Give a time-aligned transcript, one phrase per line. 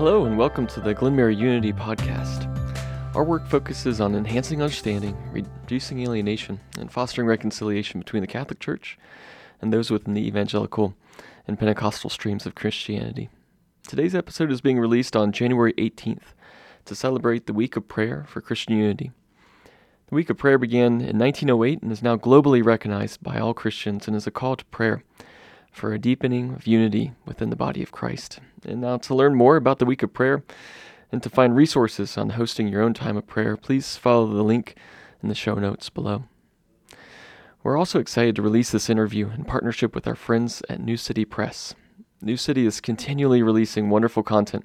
[0.00, 2.46] Hello, and welcome to the Glenmary Unity Podcast.
[3.14, 8.96] Our work focuses on enhancing understanding, reducing alienation, and fostering reconciliation between the Catholic Church
[9.60, 10.94] and those within the evangelical
[11.46, 13.28] and Pentecostal streams of Christianity.
[13.86, 16.32] Today's episode is being released on January 18th
[16.86, 19.12] to celebrate the Week of Prayer for Christian Unity.
[20.08, 24.08] The Week of Prayer began in 1908 and is now globally recognized by all Christians
[24.08, 25.02] and is a call to prayer
[25.70, 28.40] for a deepening of unity within the body of Christ.
[28.64, 30.42] And now, to learn more about the week of prayer
[31.12, 34.76] and to find resources on hosting your own time of prayer, please follow the link
[35.22, 36.24] in the show notes below.
[37.62, 41.24] We're also excited to release this interview in partnership with our friends at New City
[41.24, 41.74] Press.
[42.22, 44.64] New City is continually releasing wonderful content,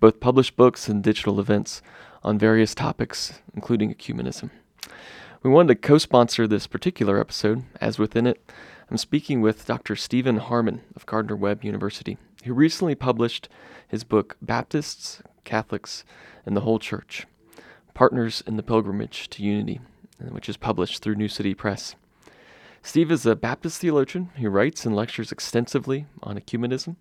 [0.00, 1.82] both published books and digital events,
[2.22, 4.50] on various topics, including ecumenism.
[5.42, 8.40] We wanted to co sponsor this particular episode, as within it,
[8.90, 9.94] I'm speaking with Dr.
[9.96, 13.50] Stephen Harmon of Gardner Webb University, who recently published
[13.86, 16.04] his book, Baptists, Catholics,
[16.46, 17.26] and the Whole Church
[17.92, 19.80] Partners in the Pilgrimage to Unity,
[20.30, 21.96] which is published through New City Press.
[22.82, 26.96] Steve is a Baptist theologian who writes and lectures extensively on ecumenism.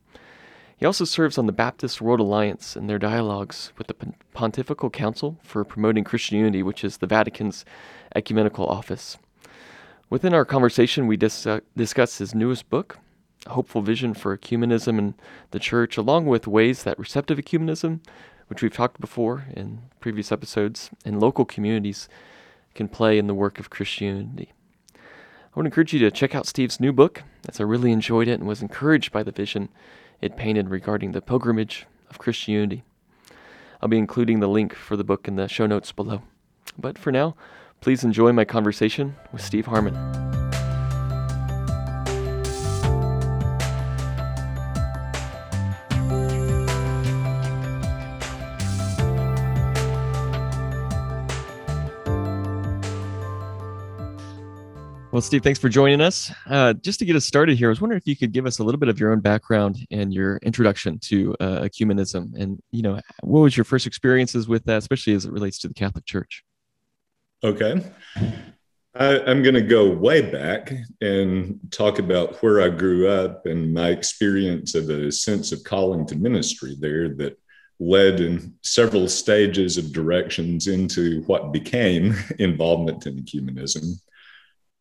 [0.76, 3.96] He also serves on the Baptist World Alliance and their dialogues with the
[4.34, 7.64] Pontifical Council for Promoting Christian Unity, which is the Vatican's
[8.14, 9.18] ecumenical office.
[10.10, 12.98] Within our conversation, we dis- uh, discuss his newest book,
[13.46, 15.16] A Hopeful Vision for Ecumenism and
[15.52, 18.00] the Church, along with ways that receptive ecumenism,
[18.48, 22.08] which we've talked before in previous episodes, and local communities
[22.74, 24.54] can play in the work of Christianity.
[24.96, 25.00] I
[25.56, 28.48] would encourage you to check out Steve's new book, as I really enjoyed it and
[28.48, 29.68] was encouraged by the vision
[30.22, 32.84] it painted regarding the pilgrimage of Christianity.
[33.82, 36.22] I'll be including the link for the book in the show notes below.
[36.78, 37.36] But for now,
[37.82, 39.96] Please enjoy my conversation with Steve Harmon.
[55.18, 56.32] Well, Steve, thanks for joining us.
[56.46, 58.60] Uh, just to get us started here, I was wondering if you could give us
[58.60, 62.84] a little bit of your own background and your introduction to uh, ecumenism, and you
[62.84, 66.06] know, what was your first experiences with that, especially as it relates to the Catholic
[66.06, 66.44] Church?
[67.44, 67.84] Okay.
[68.96, 73.74] I, am going to go way back and talk about where I grew up and
[73.74, 77.38] my experience of a sense of calling to ministry there that
[77.80, 84.02] led in several stages of directions into what became involvement in ecumenism.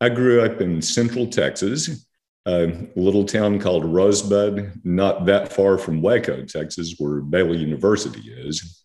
[0.01, 2.07] I grew up in Central Texas,
[2.47, 8.83] a little town called Rosebud, not that far from Waco, Texas, where Baylor University is.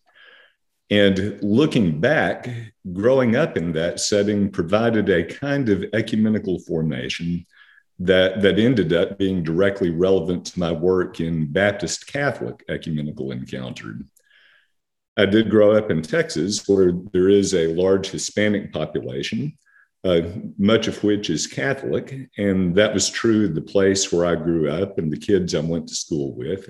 [0.89, 2.49] And looking back,
[2.91, 7.45] growing up in that setting provided a kind of ecumenical formation
[7.99, 13.95] that, that ended up being directly relevant to my work in Baptist Catholic ecumenical encounter.
[15.15, 19.57] I did grow up in Texas, where there is a large Hispanic population,
[20.03, 20.21] uh,
[20.57, 22.29] much of which is Catholic.
[22.37, 25.87] And that was true the place where I grew up and the kids I went
[25.87, 26.67] to school with.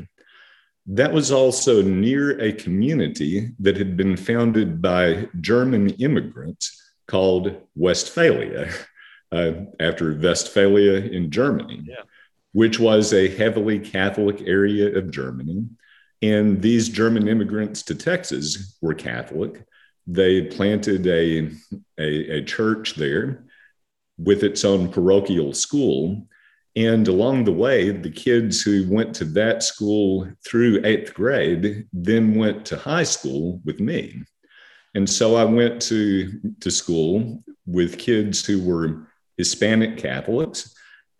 [0.86, 8.70] That was also near a community that had been founded by German immigrants called Westphalia,
[9.32, 12.04] uh, after Westphalia in Germany, yeah.
[12.52, 15.66] which was a heavily Catholic area of Germany.
[16.22, 19.66] And these German immigrants to Texas were Catholic.
[20.06, 21.50] They planted a,
[21.98, 23.46] a, a church there
[24.18, 26.28] with its own parochial school
[26.76, 32.36] and along the way, the kids who went to that school through eighth grade then
[32.36, 34.24] went to high school with me.
[34.96, 39.08] And so I went to, to school with kids who were
[39.38, 40.76] Hispanic Catholics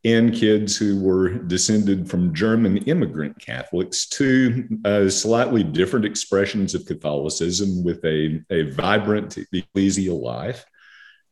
[0.06, 6.86] and kids who were descended from German immigrant Catholics, two uh, slightly different expressions of
[6.86, 10.66] Catholicism with a, a vibrant ecclesial life.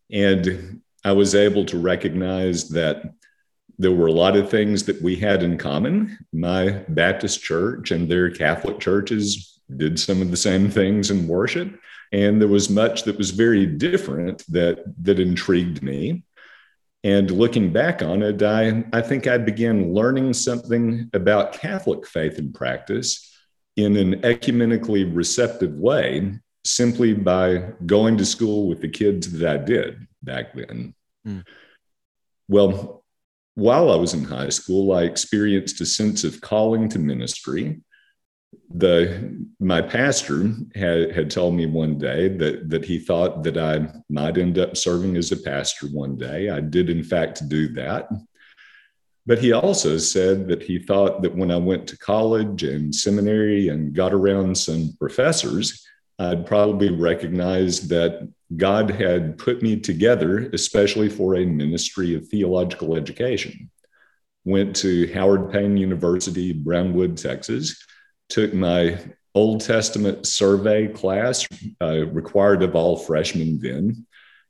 [0.09, 3.03] And I was able to recognize that
[3.81, 6.17] there were a lot of things that we had in common.
[6.31, 11.79] My Baptist church and their Catholic churches did some of the same things in worship.
[12.11, 16.23] And there was much that was very different that, that intrigued me.
[17.03, 22.37] And looking back on it, I, I think I began learning something about Catholic faith
[22.37, 23.33] and practice
[23.77, 26.33] in an ecumenically receptive way
[26.63, 30.93] simply by going to school with the kids that I did back then.
[31.25, 31.43] Mm.
[32.47, 33.00] Well,
[33.55, 37.81] while I was in high school, I experienced a sense of calling to ministry.
[38.73, 43.87] The my pastor had, had told me one day that that he thought that I
[44.09, 46.49] might end up serving as a pastor one day.
[46.49, 48.09] I did in fact do that.
[49.25, 53.67] But he also said that he thought that when I went to college and seminary
[53.67, 55.85] and got around some professors,
[56.21, 62.95] I'd probably recognize that God had put me together, especially for a ministry of theological
[62.95, 63.71] education.
[64.45, 67.83] Went to Howard Payne University, Brownwood, Texas,
[68.29, 68.99] took my
[69.33, 71.47] Old Testament survey class,
[71.81, 74.05] uh, required of all freshmen then,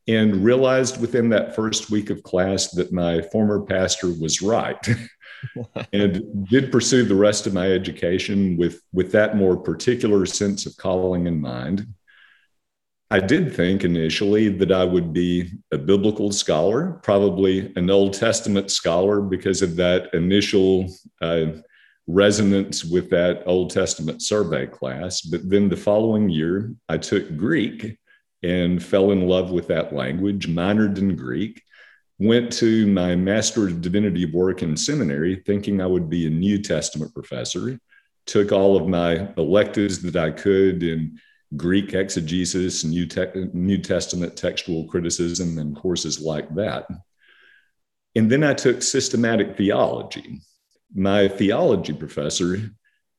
[0.09, 4.89] and realized within that first week of class that my former pastor was right.
[5.93, 10.77] and did pursue the rest of my education with, with that more particular sense of
[10.77, 11.87] calling in mind.
[13.09, 18.71] I did think initially that I would be a biblical scholar, probably an Old Testament
[18.71, 20.87] scholar, because of that initial
[21.21, 21.47] uh,
[22.07, 25.21] resonance with that Old Testament survey class.
[25.21, 27.97] But then the following year, I took Greek
[28.43, 31.61] and fell in love with that language, minored in Greek,
[32.21, 36.61] went to my Master of Divinity work in seminary thinking I would be a New
[36.61, 37.79] Testament professor,
[38.27, 41.19] took all of my electives that I could in
[41.57, 46.85] Greek exegesis, New, Te- New Testament textual criticism, and courses like that.
[48.15, 50.41] And then I took systematic theology.
[50.93, 52.59] My theology professor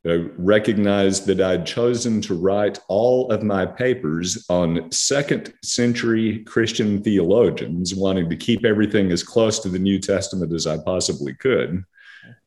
[0.04, 7.00] uh, recognized that I'd chosen to write all of my papers on second century Christian
[7.02, 11.84] theologians, wanting to keep everything as close to the New Testament as I possibly could.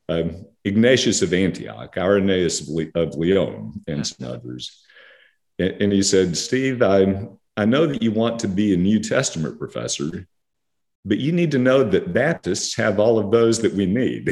[0.08, 4.84] Um, Ignatius of Antioch, Irenaeus of, Le- of Lyon, and some others.
[5.58, 7.26] And, and he said, Steve, I,
[7.56, 10.26] I know that you want to be a New Testament professor,
[11.06, 14.30] but you need to know that Baptists have all of those that we need.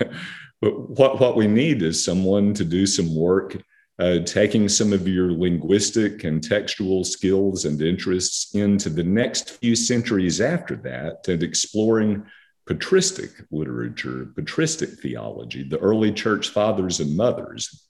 [0.62, 3.60] But what, what we need is someone to do some work,
[3.98, 9.74] uh, taking some of your linguistic and textual skills and interests into the next few
[9.74, 12.24] centuries after that and exploring
[12.66, 17.88] patristic literature, patristic theology, the early church fathers and mothers.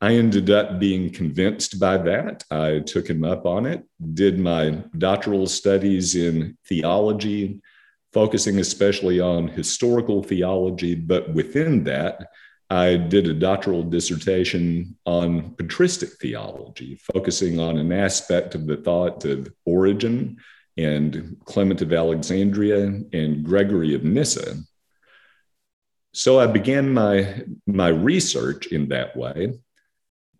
[0.00, 2.42] I ended up being convinced by that.
[2.50, 3.84] I took him up on it,
[4.14, 7.60] did my doctoral studies in theology
[8.12, 12.28] focusing especially on historical theology, but within that,
[12.68, 19.24] I did a doctoral dissertation on patristic theology, focusing on an aspect of the thought
[19.24, 20.38] of Origen
[20.78, 24.56] and Clement of Alexandria and Gregory of Nyssa.
[26.14, 29.52] So I began my, my research in that way.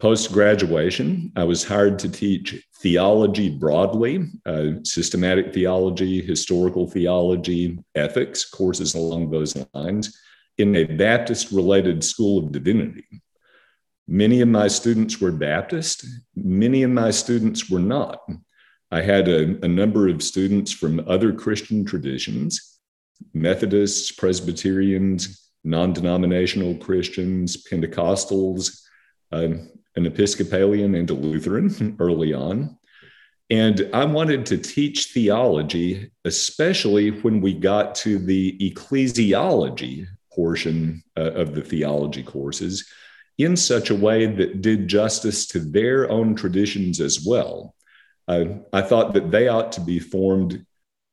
[0.02, 8.44] Post graduation, I was hired to teach theology broadly, uh, systematic theology, historical theology, ethics,
[8.44, 10.18] courses along those lines,
[10.58, 13.22] in a Baptist related school of divinity.
[14.08, 16.04] Many of my students were Baptist,
[16.34, 18.28] many of my students were not.
[18.90, 22.80] I had a, a number of students from other Christian traditions
[23.34, 28.80] Methodists, Presbyterians, non denominational Christians, Pentecostals.
[29.30, 29.50] Uh,
[29.96, 32.78] an Episcopalian and a Lutheran early on.
[33.50, 41.32] And I wanted to teach theology, especially when we got to the ecclesiology portion uh,
[41.32, 42.88] of the theology courses,
[43.38, 47.74] in such a way that did justice to their own traditions as well.
[48.28, 50.64] Uh, I thought that they ought to be formed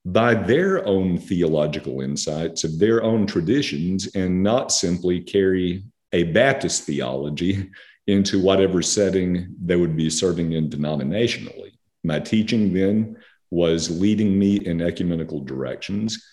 [0.05, 6.83] by their own theological insights of their own traditions and not simply carry a Baptist
[6.83, 7.69] theology
[8.09, 11.71] into whatever setting they would be serving in denominationally.
[12.03, 13.17] My teaching then
[13.51, 16.23] was leading me in ecumenical directions.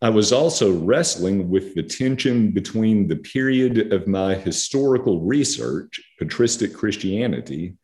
[0.00, 6.74] I was also wrestling with the tension between the period of my historical research, patristic
[6.74, 7.76] Christianity,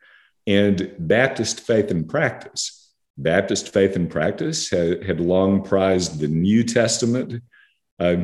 [0.47, 2.93] and Baptist faith and practice.
[3.17, 7.43] Baptist faith and practice had, had long prized the New Testament
[8.01, 8.17] uh,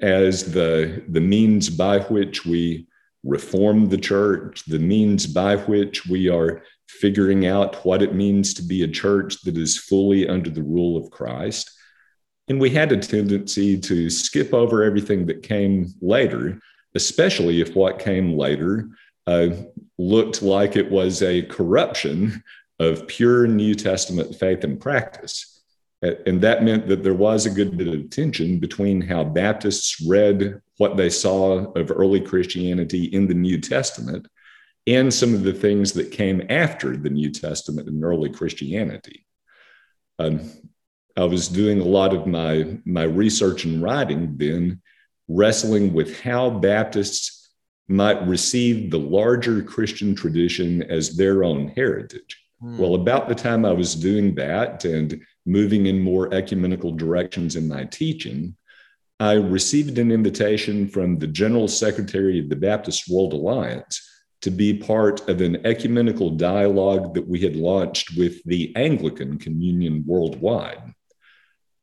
[0.00, 2.85] as the, the means by which we
[3.26, 8.62] reform the church, the means by which we are figuring out what it means to
[8.62, 11.70] be a church that is fully under the rule of Christ.
[12.48, 16.60] And we had a tendency to skip over everything that came later,
[16.94, 18.88] especially if what came later
[19.26, 19.48] uh,
[19.98, 22.42] looked like it was a corruption
[22.78, 25.62] of pure New Testament faith and practice.
[26.02, 30.60] And that meant that there was a good bit of tension between how Baptists read
[30.78, 34.26] what they saw of early Christianity in the New Testament
[34.86, 39.26] and some of the things that came after the New Testament and early Christianity.
[40.18, 40.50] Um,
[41.16, 44.80] I was doing a lot of my, my research and writing then,
[45.28, 47.50] wrestling with how Baptists
[47.88, 52.42] might receive the larger Christian tradition as their own heritage.
[52.60, 52.78] Hmm.
[52.78, 57.66] Well, about the time I was doing that and moving in more ecumenical directions in
[57.66, 58.56] my teaching,
[59.18, 64.02] I received an invitation from the General Secretary of the Baptist World Alliance
[64.42, 70.04] to be part of an ecumenical dialogue that we had launched with the Anglican Communion
[70.06, 70.92] worldwide.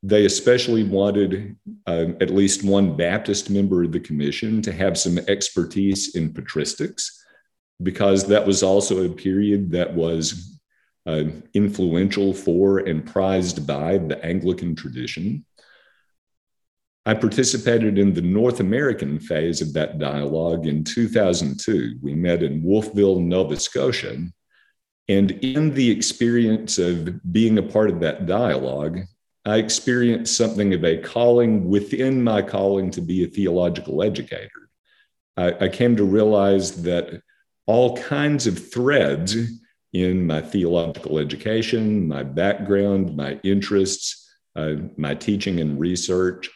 [0.04, 1.56] They especially wanted
[1.88, 7.10] uh, at least one Baptist member of the commission to have some expertise in patristics,
[7.82, 10.60] because that was also a period that was
[11.08, 11.24] uh,
[11.54, 15.44] influential for and prized by the Anglican tradition.
[17.06, 21.98] I participated in the North American phase of that dialogue in 2002.
[22.02, 24.26] We met in Wolfville, Nova Scotia.
[25.10, 29.02] And in the experience of being a part of that dialogue,
[29.46, 34.70] I experienced something of a calling within my calling to be a theological educator.
[35.36, 37.22] I, I came to realize that
[37.66, 39.36] all kinds of threads
[39.92, 46.50] in my theological education, my background, my interests, uh, my teaching and research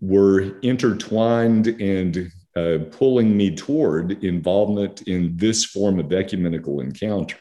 [0.00, 7.38] were intertwined and uh, pulling me toward involvement in this form of ecumenical encounter.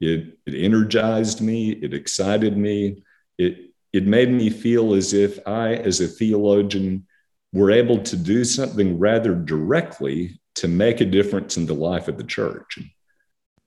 [0.00, 3.04] It, it energized me, it excited me,
[3.38, 7.06] it, it made me feel as if I, as a theologian,
[7.52, 12.16] were able to do something rather directly to make a difference in the life of
[12.16, 12.78] the church.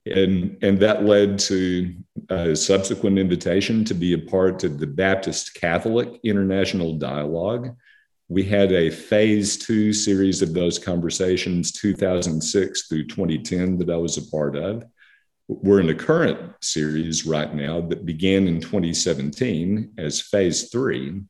[0.04, 1.94] And, and that led to
[2.28, 7.74] a subsequent invitation to be a part of the Baptist Catholic International Dialogue,
[8.28, 14.16] we had a phase two series of those conversations, 2006 through 2010, that I was
[14.16, 14.84] a part of.
[15.48, 21.22] We're in the current series right now that began in 2017 as phase three.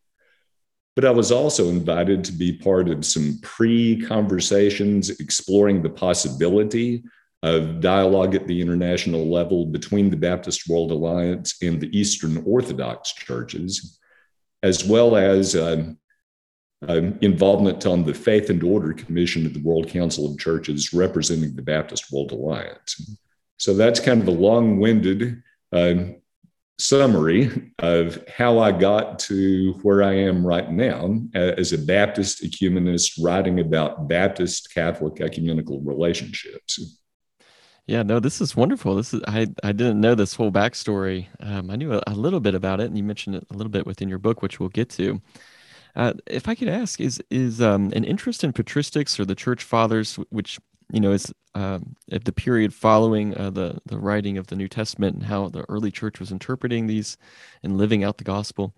[0.94, 7.04] But I was also invited to be part of some pre conversations exploring the possibility
[7.42, 13.12] of dialogue at the international level between the Baptist World Alliance and the Eastern Orthodox
[13.12, 14.00] churches,
[14.62, 15.92] as well as uh,
[16.88, 21.54] um, involvement on the Faith and Order Commission of the World Council of Churches representing
[21.54, 23.18] the Baptist World Alliance.
[23.56, 25.42] So that's kind of a long winded
[25.73, 25.95] uh,
[26.78, 33.23] summary of how I got to where I am right now as a Baptist ecumenist
[33.23, 37.00] writing about Baptist Catholic ecumenical relationships.
[37.87, 38.97] Yeah, no, this is wonderful.
[38.97, 41.28] This is I I didn't know this whole backstory.
[41.40, 43.71] Um, I knew a, a, little bit about it, and you mentioned it a little
[43.71, 45.23] bit within your book, which we'll get to.
[45.96, 49.64] Uh, if I could ask, is is um, an interest in patristics or the church
[49.64, 50.60] fathers, which
[50.92, 54.68] you know is um, at the period following uh, the the writing of the New
[54.68, 57.16] Testament and how the early church was interpreting these
[57.62, 58.74] and living out the gospel,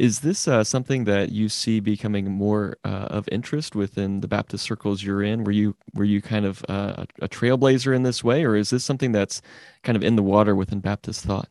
[0.00, 4.64] is this uh, something that you see becoming more uh, of interest within the Baptist
[4.64, 5.44] circles you're in?
[5.44, 9.12] Were you were you kind of a trailblazer in this way, or is this something
[9.12, 9.40] that's
[9.84, 11.48] kind of in the water within Baptist thought?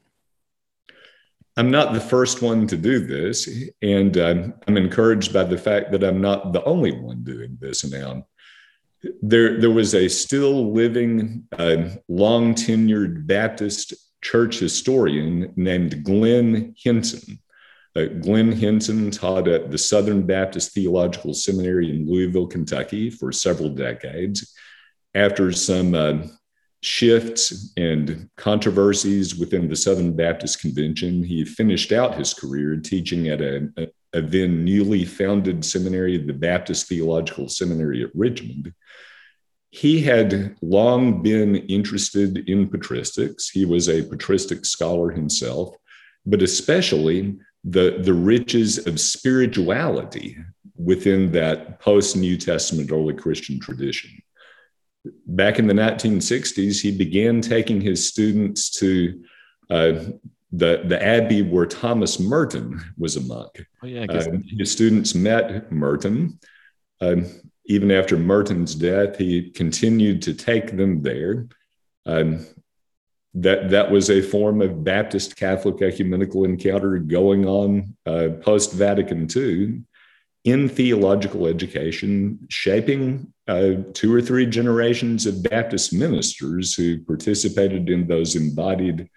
[1.57, 3.49] I'm not the first one to do this,
[3.81, 7.83] and um, I'm encouraged by the fact that I'm not the only one doing this
[7.83, 8.27] now.
[9.23, 17.39] There, there was a still living, uh, long tenured Baptist church historian named Glenn Hinson.
[17.95, 23.69] Uh, Glenn Hinson taught at the Southern Baptist Theological Seminary in Louisville, Kentucky for several
[23.69, 24.53] decades.
[25.15, 26.17] After some uh,
[26.81, 31.23] shifts and controversies within the Southern Baptist Convention.
[31.23, 36.33] He finished out his career teaching at a, a, a, then newly founded seminary, the
[36.33, 38.73] Baptist Theological Seminary at Richmond.
[39.71, 43.49] He had long been interested in patristics.
[43.51, 45.75] He was a patristic scholar himself,
[46.25, 50.37] but especially the, the riches of spirituality
[50.75, 54.11] within that post New Testament early Christian tradition
[55.25, 59.23] back in the 1960s, he began taking his students to
[59.69, 59.93] uh,
[60.51, 63.65] the, the abbey where Thomas Merton was a monk.
[63.83, 64.25] Oh, yeah, uh,
[64.57, 66.39] his students met Merton.
[67.01, 67.17] Uh,
[67.65, 71.47] even after Merton's death, he continued to take them there.
[72.05, 72.45] Um,
[73.33, 79.27] that, that was a form of Baptist Catholic ecumenical encounter going on uh, post Vatican
[79.35, 79.83] II
[80.47, 88.07] in theological education, shaping uh, two or three generations of Baptist ministers who participated in
[88.07, 89.09] those embodied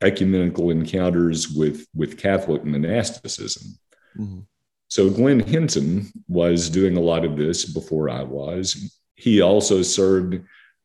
[0.00, 3.78] ecumenical encounters with, with Catholic monasticism.
[4.18, 4.40] Mm-hmm.
[4.88, 8.98] So Glenn Hinson was doing a lot of this before I was.
[9.14, 10.40] He also served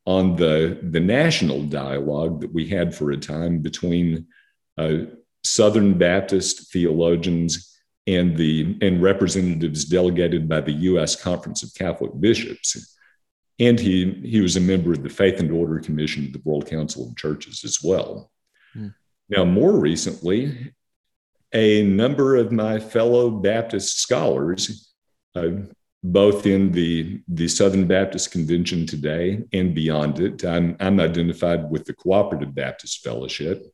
[0.05, 4.27] on the, the national dialogue that we had for a time between
[4.77, 4.97] uh,
[5.45, 7.72] Southern Baptist theologians
[8.05, 11.21] and the and representatives delegated by the U.S.
[11.21, 12.97] Conference of Catholic Bishops,
[13.59, 16.67] and he he was a member of the Faith and Order Commission of the World
[16.67, 18.31] Council of Churches as well.
[18.75, 18.93] Mm.
[19.29, 20.73] Now, more recently,
[21.53, 24.93] a number of my fellow Baptist scholars
[25.35, 25.49] uh,
[26.03, 30.43] both in the, the Southern Baptist Convention today and beyond it.
[30.43, 33.65] I'm, I'm identified with the Cooperative Baptist Fellowship,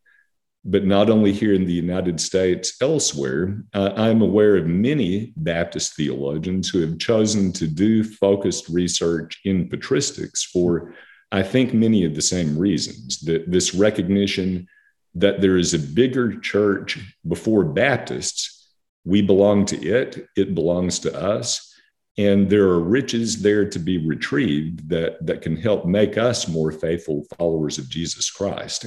[0.66, 3.64] but not only here in the United States, elsewhere.
[3.74, 9.70] Uh, I'm aware of many Baptist theologians who have chosen to do focused research in
[9.70, 10.94] patristics for,
[11.32, 13.20] I think, many of the same reasons.
[13.22, 14.68] That this recognition
[15.16, 18.68] that there is a bigger church before Baptists.
[19.06, 21.66] We belong to it, it belongs to us.
[22.18, 26.72] And there are riches there to be retrieved that, that can help make us more
[26.72, 28.86] faithful followers of Jesus Christ.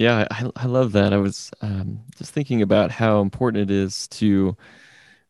[0.00, 1.12] Yeah, I, I love that.
[1.12, 4.56] I was um, just thinking about how important it is to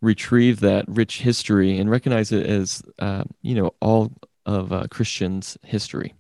[0.01, 4.13] retrieve that rich history and recognize it as, uh, you know, all
[4.47, 6.15] of uh, Christians' history.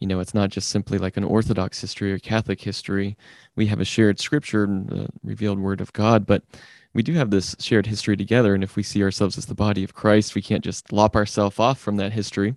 [0.00, 3.16] You know it's not just simply like an orthodox history or catholic history.
[3.56, 6.44] We have a shared scripture and the revealed word of god but
[6.92, 8.54] we do have this shared history together.
[8.54, 11.58] And if we see ourselves as the body of christ we can't just lop ourselves
[11.58, 12.54] off from that history.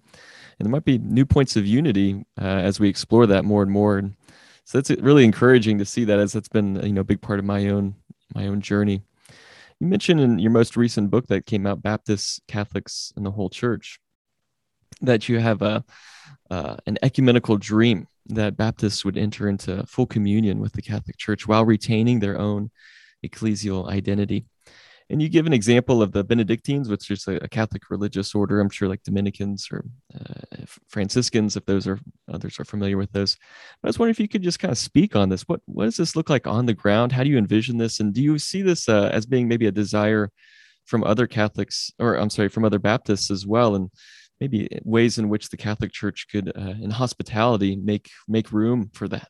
[0.59, 3.71] And there might be new points of unity uh, as we explore that more and
[3.71, 3.97] more.
[3.97, 4.15] And
[4.71, 7.39] so it's really encouraging to see that as that's been you know a big part
[7.39, 7.93] of my own
[8.33, 9.03] my own journey
[9.79, 13.49] you mentioned in your most recent book that came out baptists catholics and the whole
[13.49, 13.99] church
[15.01, 15.83] that you have a
[16.49, 21.47] uh, an ecumenical dream that Baptists would enter into full communion with the Catholic Church
[21.47, 22.69] while retaining their own
[23.25, 24.45] ecclesial identity.
[25.11, 28.61] And you give an example of the Benedictines, which is a, Catholic religious order.
[28.61, 29.83] I'm sure like Dominicans or
[30.15, 31.99] uh, Franciscans, if those are
[32.31, 33.35] others are familiar with those.
[33.81, 35.41] But I was wondering if you could just kind of speak on this.
[35.43, 37.11] What what does this look like on the ground?
[37.11, 37.99] How do you envision this?
[37.99, 40.31] And do you see this uh, as being maybe a desire
[40.85, 43.75] from other Catholics, or I'm sorry, from other Baptists as well?
[43.75, 43.89] And
[44.39, 49.09] maybe ways in which the Catholic Church could, uh, in hospitality, make make room for
[49.09, 49.27] that.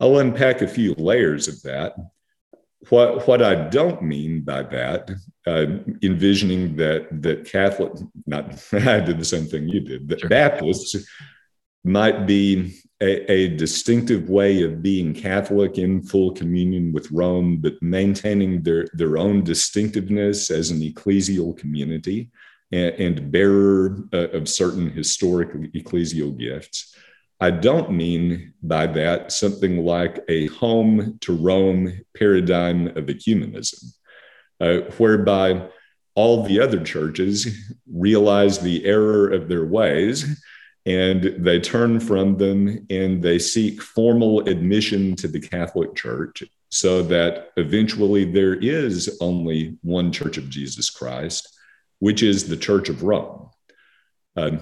[0.00, 1.94] I'll unpack a few layers of that.
[2.88, 5.10] What what I don't mean by that,
[5.46, 5.66] uh,
[6.02, 7.92] envisioning that that Catholic,
[8.26, 10.28] not I did the same thing you did, that sure.
[10.28, 11.06] Baptists
[11.84, 17.74] might be a, a, distinctive way of being Catholic in full communion with Rome, but
[17.80, 22.30] maintaining their, their own distinctiveness as an ecclesial community
[22.72, 26.96] and, and bearer uh, of certain historic ecclesial gifts.
[27.40, 33.84] I don't mean by that something like a home to Rome paradigm of ecumenism,
[34.60, 35.68] uh, whereby
[36.14, 37.46] all the other churches
[37.92, 40.42] realize the error of their ways
[40.86, 47.02] and they turn from them and they seek formal admission to the Catholic Church so
[47.02, 51.52] that eventually there is only one Church of Jesus Christ
[51.98, 53.48] which is the Church of Rome.
[54.36, 54.58] Uh,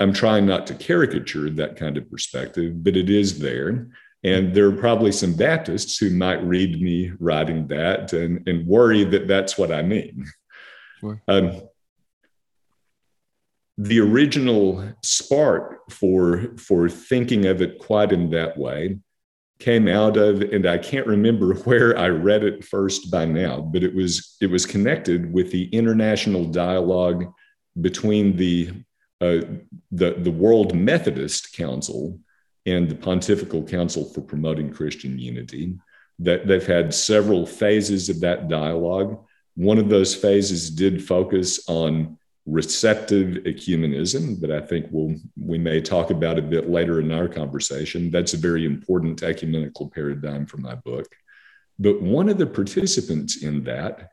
[0.00, 3.88] I'm trying not to caricature that kind of perspective, but it is there.
[4.22, 9.04] And there are probably some Baptists who might read me writing that and, and worry
[9.04, 10.26] that that's what I mean.
[11.00, 11.22] Sure.
[11.26, 11.62] Um,
[13.78, 18.98] the original spark for, for thinking of it quite in that way
[19.58, 23.82] came out of and i can't remember where i read it first by now but
[23.82, 27.30] it was it was connected with the international dialogue
[27.80, 28.70] between the
[29.20, 29.40] uh,
[29.92, 32.18] the the world methodist council
[32.66, 35.78] and the pontifical council for promoting christian unity
[36.18, 42.18] that they've had several phases of that dialogue one of those phases did focus on
[42.46, 47.28] receptive ecumenism that I think we'll, we may talk about a bit later in our
[47.28, 48.10] conversation.
[48.10, 51.06] That's a very important ecumenical paradigm for my book.
[51.78, 54.10] But one of the participants in that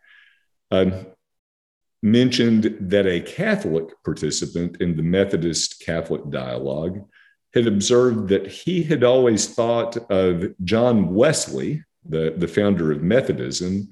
[0.72, 0.92] uh,
[2.04, 7.08] mentioned that a Catholic participant in the Methodist Catholic dialogue
[7.54, 13.90] had observed that he had always thought of John Wesley, the, the founder of Methodism,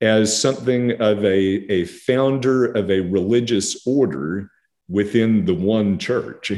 [0.00, 4.50] as something of a, a founder of a religious order
[4.88, 6.52] within the one church.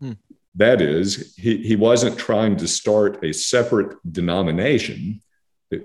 [0.00, 0.12] Hmm.
[0.54, 5.20] That is, he, he wasn't trying to start a separate denomination.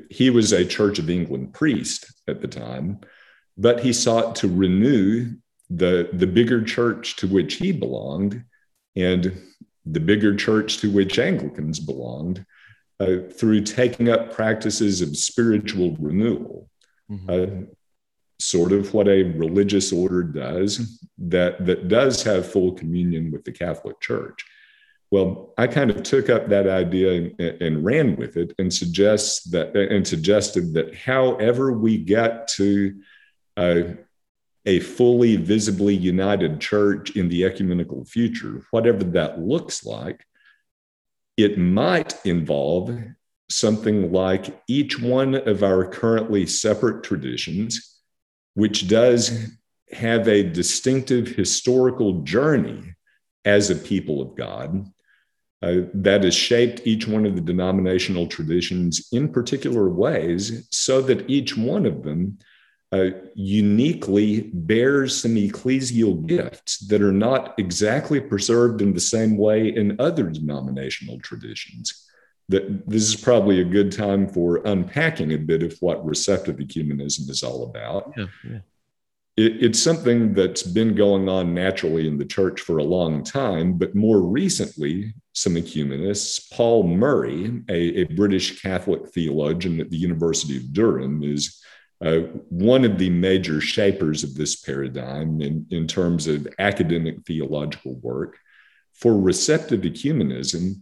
[0.10, 3.02] He was a Church of England priest at the time,
[3.62, 5.32] but he sought to renew
[5.70, 8.44] the, the bigger church to which he belonged
[8.96, 9.40] and
[9.86, 12.44] the bigger church to which Anglicans belonged
[13.00, 16.70] uh, through taking up practices of spiritual renewal
[17.10, 17.30] mm-hmm.
[17.30, 17.66] uh,
[18.40, 23.52] sort of what a religious order does that that does have full communion with the
[23.52, 24.44] Catholic Church.
[25.12, 29.44] Well, I kind of took up that idea and, and ran with it, and suggests
[29.52, 33.00] that and suggested that however we get to
[33.58, 33.82] uh,
[34.66, 40.26] a fully visibly united church in the ecumenical future, whatever that looks like,
[41.38, 42.96] it might involve
[43.50, 48.00] something like each one of our currently separate traditions
[48.54, 49.50] which does
[49.92, 52.94] have a distinctive historical journey
[53.46, 54.86] as a people of God
[55.62, 61.30] uh, that has shaped each one of the denominational traditions in particular ways so that
[61.30, 62.38] each one of them
[62.92, 69.70] uh, uniquely bears some ecclesial gifts that are not exactly preserved in the same way
[69.70, 72.08] in other denominational traditions.
[72.50, 77.30] That this is probably a good time for unpacking a bit of what receptive ecumenism
[77.30, 78.12] is all about.
[78.18, 78.60] Yeah, yeah
[79.38, 83.74] it, it's something that's been going on naturally in the church for a long time,
[83.74, 90.58] but more recently, some ecumenists, Paul Murray, a, a British Catholic theologian at the University
[90.58, 91.62] of Durham, is
[92.02, 97.96] uh, one of the major shapers of this paradigm in, in terms of academic theological
[97.96, 98.38] work.
[98.94, 100.82] For receptive ecumenism,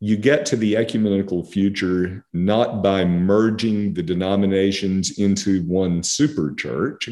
[0.00, 7.08] you get to the ecumenical future not by merging the denominations into one super church,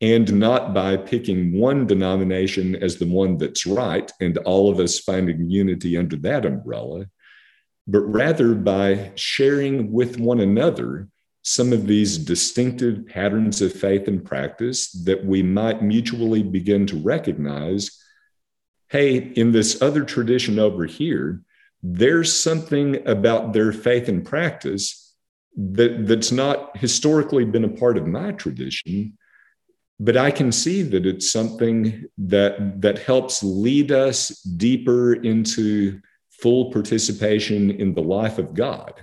[0.00, 4.98] and not by picking one denomination as the one that's right and all of us
[5.00, 7.06] finding unity under that umbrella,
[7.86, 11.08] but rather by sharing with one another
[11.48, 17.02] some of these distinctive patterns of faith and practice that we might mutually begin to
[17.02, 17.90] recognize
[18.90, 21.42] hey, in this other tradition over here,
[21.82, 25.14] there's something about their faith and practice
[25.58, 29.12] that, that's not historically been a part of my tradition
[30.00, 36.70] but I can see that it's something that that helps lead us deeper into full
[36.70, 38.94] participation in the life of God.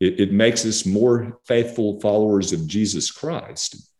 [0.00, 3.90] It, it makes us more faithful followers of Jesus Christ.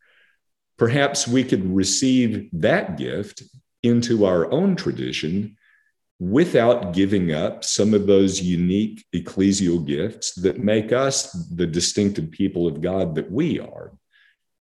[0.77, 3.43] Perhaps we could receive that gift
[3.83, 5.57] into our own tradition
[6.19, 12.67] without giving up some of those unique ecclesial gifts that make us the distinctive people
[12.67, 13.91] of God that we are.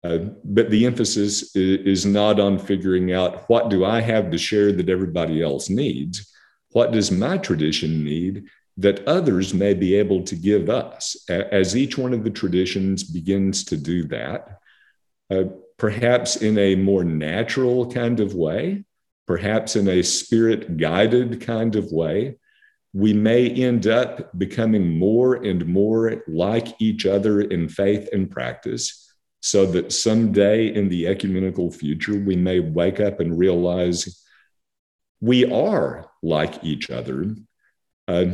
[0.04, 4.72] Uh, but the emphasis is, not on figuring out what do I have to share
[4.72, 6.32] that everybody else needs.
[6.72, 8.46] What does my tradition need
[8.80, 11.16] that others may be able to give us?
[11.30, 14.60] As each one of the traditions begins to do that,
[15.30, 15.44] uh,
[15.78, 18.86] perhaps in a more natural kind of way,
[19.28, 22.38] perhaps in a spirit guided kind of way,
[22.94, 29.14] we may end up becoming more and more like each other in faith and practice
[29.42, 34.26] so that someday in the ecumenical future, we may wake up and realize
[35.22, 37.36] we are like each other.
[38.08, 38.26] Uh,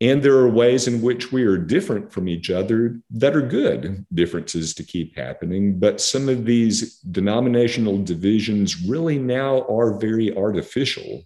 [0.00, 4.06] and there are ways in which we are different from each other that are good
[4.14, 5.78] differences to keep happening.
[5.78, 11.24] But some of these denominational divisions really now are very artificial.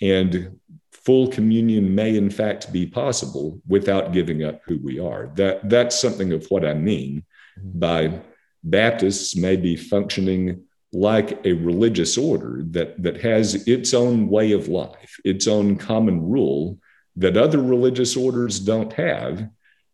[0.00, 0.60] And
[0.92, 5.32] full communion may, in fact, be possible without giving up who we are.
[5.34, 7.24] That, that's something of what I mean
[7.58, 7.78] mm-hmm.
[7.78, 8.20] by
[8.62, 14.68] Baptists may be functioning like a religious order that, that has its own way of
[14.68, 16.78] life, its own common rule
[17.16, 19.48] that other religious orders don't have.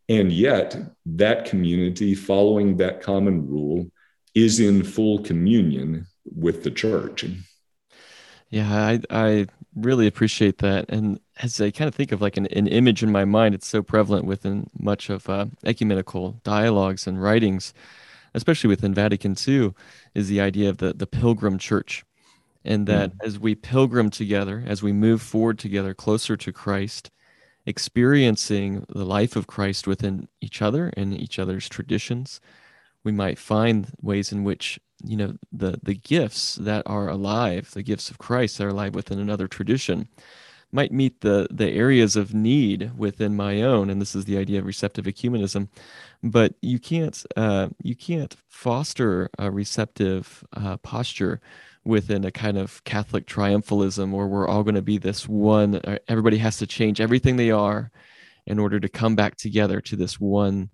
[0.08, 3.90] And yet, that community following that common rule
[4.34, 7.24] is in full communion with the church.
[8.48, 10.86] Yeah, I, I really appreciate that.
[10.88, 13.68] And as I kind of think of like an, an image in my mind, it's
[13.68, 17.72] so prevalent within much of uh, ecumenical dialogues and writings
[18.34, 19.74] especially within Vatican II,
[20.14, 22.04] is the idea of the, the pilgrim church.
[22.64, 23.16] And that mm.
[23.24, 27.10] as we pilgrim together, as we move forward together closer to Christ,
[27.64, 32.40] experiencing the life of Christ within each other and each other's traditions,
[33.02, 37.82] we might find ways in which you know the the gifts that are alive, the
[37.82, 40.08] gifts of Christ that are alive within another tradition,
[40.72, 44.58] might meet the the areas of need within my own and this is the idea
[44.58, 45.68] of receptive ecumenism
[46.22, 51.40] but you can't uh, you can't foster a receptive uh, posture
[51.84, 55.96] within a kind of catholic triumphalism where we're all going to be this one uh,
[56.08, 57.90] everybody has to change everything they are
[58.46, 60.70] in order to come back together to this one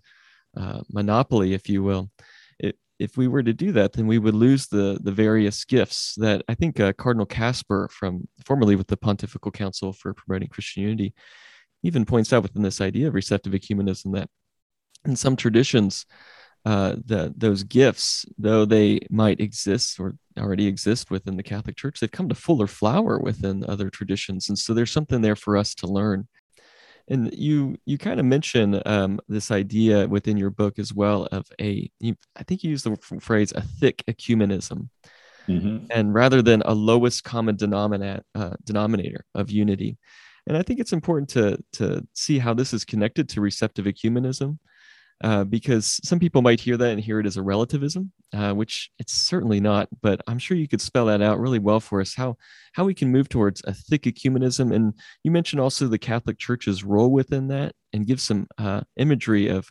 [0.56, 2.10] uh, monopoly if you will.
[2.98, 6.42] If we were to do that, then we would lose the the various gifts that
[6.48, 11.14] I think uh, Cardinal Kasper, from formerly with the Pontifical Council for Promoting Christian Unity,
[11.82, 14.30] even points out within this idea of receptive ecumenism that
[15.04, 16.06] in some traditions,
[16.66, 22.00] uh, that those gifts, though they might exist or already exist within the Catholic Church,
[22.00, 25.76] they've come to fuller flower within other traditions, and so there's something there for us
[25.76, 26.26] to learn.
[27.08, 31.46] And you you kind of mention um, this idea within your book as well of
[31.60, 34.88] a you, I think you use the phrase a thick ecumenism,
[35.46, 35.86] mm-hmm.
[35.90, 39.98] and rather than a lowest common denominator uh, denominator of unity.
[40.48, 44.58] And I think it's important to to see how this is connected to receptive ecumenism.
[45.24, 48.90] Uh, because some people might hear that and hear it as a relativism, uh, which
[48.98, 49.88] it's certainly not.
[50.02, 52.36] But I'm sure you could spell that out really well for us how
[52.74, 54.74] how we can move towards a thick ecumenism.
[54.74, 54.92] And
[55.24, 59.70] you mentioned also the Catholic Church's role within that, and give some uh, imagery of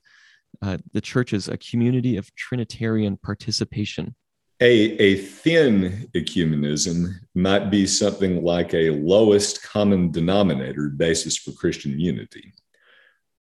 [0.61, 4.15] uh, the church as a community of Trinitarian participation.
[4.61, 11.99] A, a thin ecumenism might be something like a lowest common denominator basis for Christian
[11.99, 12.53] unity.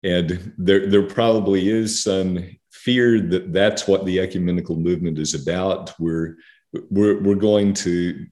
[0.06, 2.38] And there, there probably is some
[2.70, 5.98] fear that that's what the ecumenical movement is about.
[5.98, 6.36] We're,
[6.90, 8.24] we're, we're going to,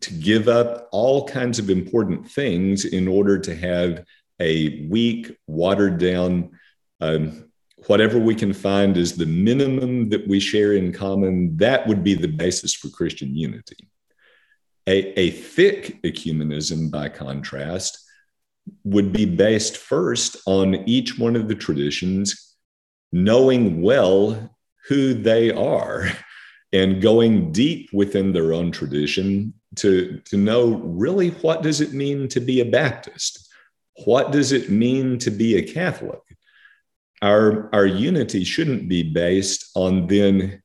[0.00, 4.02] to give up all kinds of important things in order to have
[4.40, 6.58] a weak, watered down,
[7.02, 7.50] um,
[7.86, 12.14] whatever we can find is the minimum that we share in common, that would be
[12.14, 13.90] the basis for Christian unity.
[14.86, 18.06] A, a thick ecumenism, by contrast,
[18.84, 22.56] would be based first on each one of the traditions
[23.12, 24.56] knowing well
[24.88, 26.08] who they are
[26.72, 32.28] and going deep within their own tradition to, to know really what does it mean
[32.28, 33.48] to be a baptist?
[34.04, 36.20] What does it mean to be a catholic?
[37.22, 40.62] Our, our unity shouldn't be based on then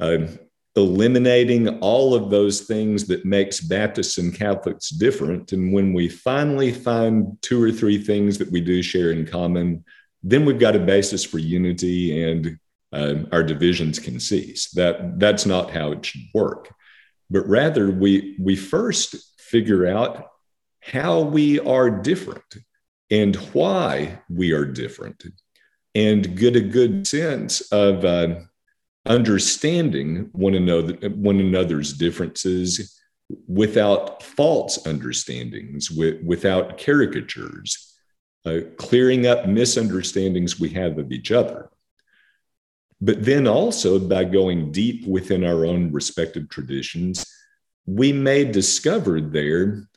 [0.00, 0.26] uh,
[0.74, 5.52] eliminating all of those things that makes Baptists and Catholics different.
[5.52, 9.84] And when we finally find two or three things that we do share in common,
[10.22, 12.58] then we've got a basis for unity and
[12.92, 14.70] uh, our divisions can cease.
[14.70, 16.72] That, that's not how it should work.
[17.30, 20.28] But rather, we, we first figure out
[20.80, 22.56] how we are different
[23.10, 25.24] and why we are different
[25.94, 28.36] and get a good sense of uh,
[29.06, 33.00] understanding one another one another's differences
[33.48, 37.96] without false understandings with, without caricatures
[38.44, 41.70] uh, clearing up misunderstandings we have of each other.
[43.00, 47.26] But then also by going deep within our own respective traditions
[47.86, 49.88] we may discover there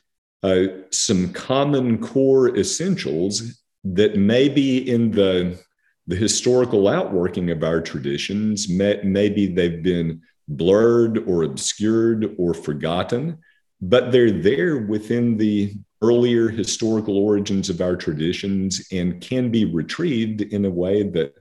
[0.42, 5.58] uh, some common core essentials that may be in the
[6.06, 13.38] the historical outworking of our traditions, may, maybe they've been blurred or obscured or forgotten,
[13.80, 20.42] but they're there within the earlier historical origins of our traditions and can be retrieved
[20.42, 21.34] in a way that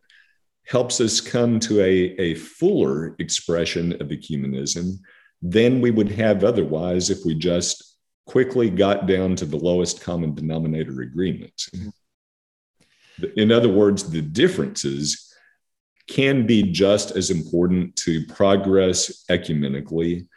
[0.68, 4.94] helps us come to a, a fuller expression of ecumenism
[5.42, 10.34] than we would have otherwise if we just quickly got down to the lowest common
[10.34, 11.70] denominator agreements.
[11.70, 11.90] Mm-hmm.
[13.36, 15.34] In other words, the differences
[16.08, 20.28] can be just as important to progress ecumenically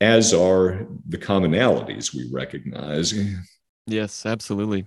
[0.00, 3.14] as are the commonalities we recognize.
[3.86, 4.86] Yes, absolutely.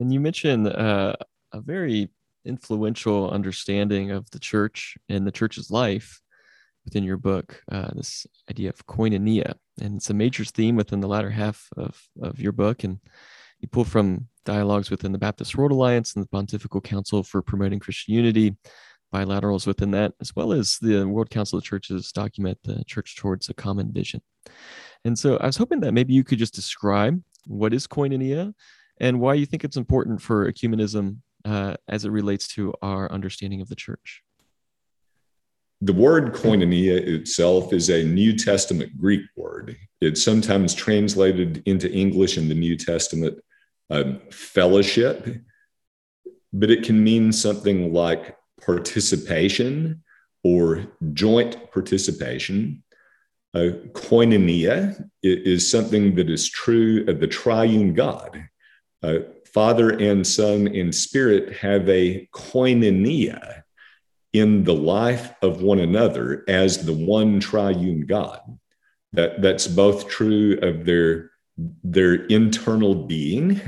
[0.00, 1.14] And you mentioned uh,
[1.52, 2.10] a very
[2.44, 6.20] influential understanding of the church and the church's life
[6.84, 9.54] within your book, uh, this idea of koinonia.
[9.80, 12.84] And it's a major theme within the latter half of, of your book.
[12.84, 13.00] And
[13.58, 17.78] you pull from dialogues within the Baptist World Alliance and the Pontifical Council for Promoting
[17.78, 18.56] Christian Unity,
[19.14, 23.50] bilaterals within that, as well as the World Council of Churches document the church towards
[23.50, 24.22] a common vision.
[25.04, 28.54] And so I was hoping that maybe you could just describe what is koinonia
[28.98, 33.60] and why you think it's important for ecumenism uh, as it relates to our understanding
[33.60, 34.22] of the church.
[35.82, 39.76] The word koinonia itself is a New Testament Greek word.
[40.00, 43.38] It's sometimes translated into English in the New Testament
[43.90, 45.26] um, fellowship,
[46.52, 50.02] but it can mean something like participation
[50.42, 52.82] or joint participation.
[53.54, 58.48] Uh, koinonia is something that is true of the triune God.
[59.02, 59.18] Uh,
[59.52, 63.62] Father and Son and Spirit have a koinonia
[64.32, 68.40] in the life of one another as the one triune God.
[69.14, 73.60] That, that's both true of their their internal being.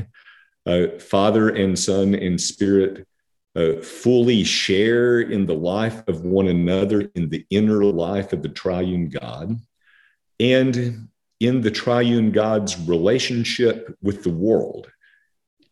[0.66, 3.06] Uh, Father and Son and Spirit
[3.56, 8.48] uh, fully share in the life of one another, in the inner life of the
[8.48, 9.58] triune God,
[10.38, 11.08] and
[11.40, 14.90] in the triune God's relationship with the world,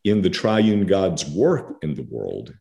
[0.04, 2.54] in the triune God's work in the world.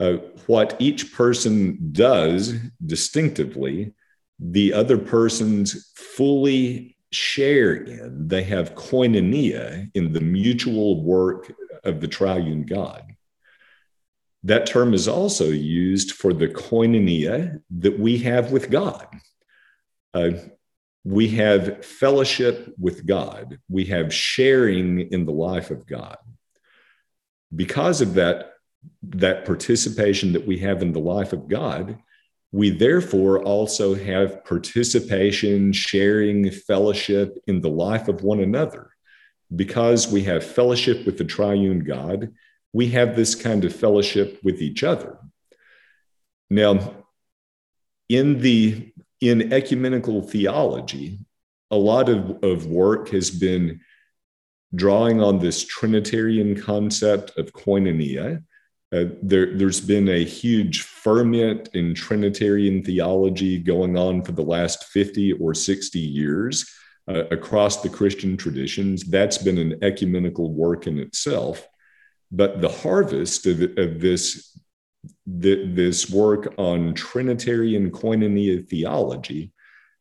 [0.00, 0.14] Uh,
[0.46, 2.54] what each person does
[2.84, 3.94] distinctively,
[4.38, 11.52] the other persons fully share in, they have koinonia in the mutual work
[11.84, 13.14] of the triune God.
[14.42, 19.06] That term is also used for the koinonia that we have with God.
[20.12, 20.30] Uh,
[21.04, 26.16] we have fellowship with God, we have sharing in the life of God.
[27.54, 28.50] Because of that
[29.02, 31.98] that participation that we have in the life of God,
[32.54, 38.90] we therefore also have participation, sharing, fellowship in the life of one another.
[39.56, 42.32] Because we have fellowship with the triune God,
[42.72, 45.18] we have this kind of fellowship with each other.
[46.48, 46.94] Now,
[48.08, 51.18] in the in ecumenical theology,
[51.72, 53.80] a lot of, of work has been
[54.72, 58.44] drawing on this Trinitarian concept of koinonia.
[58.94, 64.84] Uh, there, there's been a huge ferment in Trinitarian theology going on for the last
[64.84, 66.70] 50 or 60 years
[67.08, 69.02] uh, across the Christian traditions.
[69.04, 71.66] That's been an ecumenical work in itself.
[72.30, 74.56] But the harvest of, of this,
[75.26, 79.52] the, this work on Trinitarian koinonia theology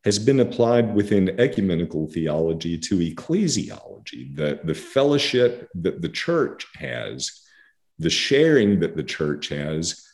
[0.04, 7.43] has been applied within ecumenical theology to ecclesiology, the, the fellowship that the church has,
[8.04, 10.06] the sharing that the church has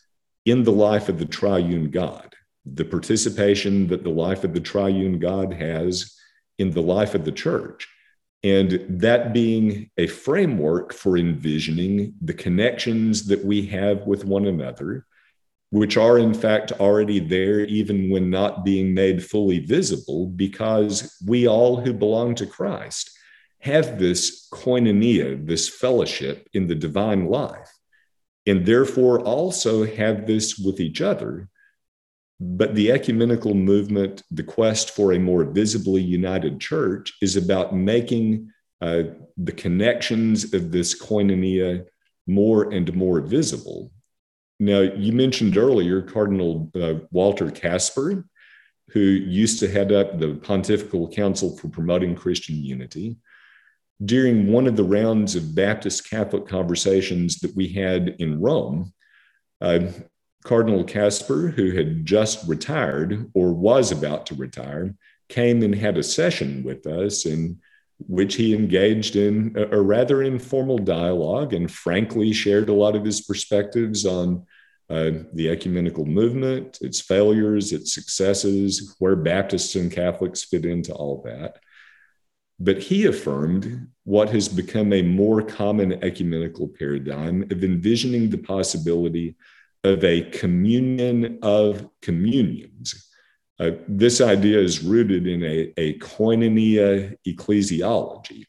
[0.45, 2.33] in the life of the triune God,
[2.65, 6.15] the participation that the life of the triune God has
[6.57, 7.87] in the life of the church.
[8.43, 15.05] And that being a framework for envisioning the connections that we have with one another
[15.71, 21.47] which are in fact already there, even when not being made fully visible, because we
[21.47, 23.11] all who belong to Christ
[23.59, 27.69] have this koinonia, this fellowship in the divine life,
[28.45, 31.49] and therefore also have this with each other.
[32.39, 38.51] But the ecumenical movement, the quest for a more visibly united church, is about making
[38.81, 39.03] uh,
[39.35, 41.85] the connections of this koinonia
[42.27, 43.91] more and more visible
[44.59, 48.25] now, you mentioned earlier Cardinal uh, Walter Kasper,
[48.89, 53.17] who used to head up the Pontifical Council for Promoting Christian Unity.
[54.03, 58.93] During one of the rounds of Baptist Catholic conversations that we had in Rome,
[59.61, 59.87] uh,
[60.43, 64.95] Cardinal Kasper, who had just retired or was about to retire,
[65.27, 67.59] came and had a session with us in
[68.07, 73.03] which he engaged in a, a rather informal dialogue and frankly shared a lot of
[73.03, 74.45] his perspectives on
[74.89, 81.21] uh, the ecumenical movement, its failures, its successes, where Baptists and Catholics fit into all
[81.25, 81.59] that.
[82.59, 89.35] But he affirmed what has become a more common ecumenical paradigm of envisioning the possibility
[89.83, 93.07] of a communion of communions.
[93.59, 98.45] Uh, this idea is rooted in a, a koinonia ecclesiology.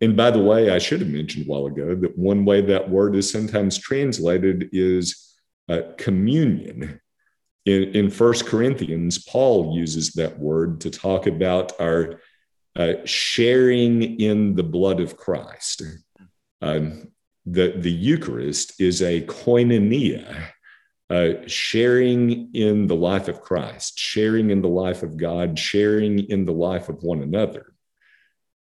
[0.00, 2.88] And by the way, I should have mentioned a while ago that one way that
[2.88, 5.36] word is sometimes translated is
[5.68, 7.00] uh, communion.
[7.64, 12.20] In, in First Corinthians, Paul uses that word to talk about our
[12.76, 15.82] uh, sharing in the blood of Christ.
[16.60, 17.12] Um,
[17.44, 20.48] the, the Eucharist is a koinonia,
[21.10, 26.44] uh, sharing in the life of Christ, sharing in the life of God, sharing in
[26.44, 27.74] the life of one another.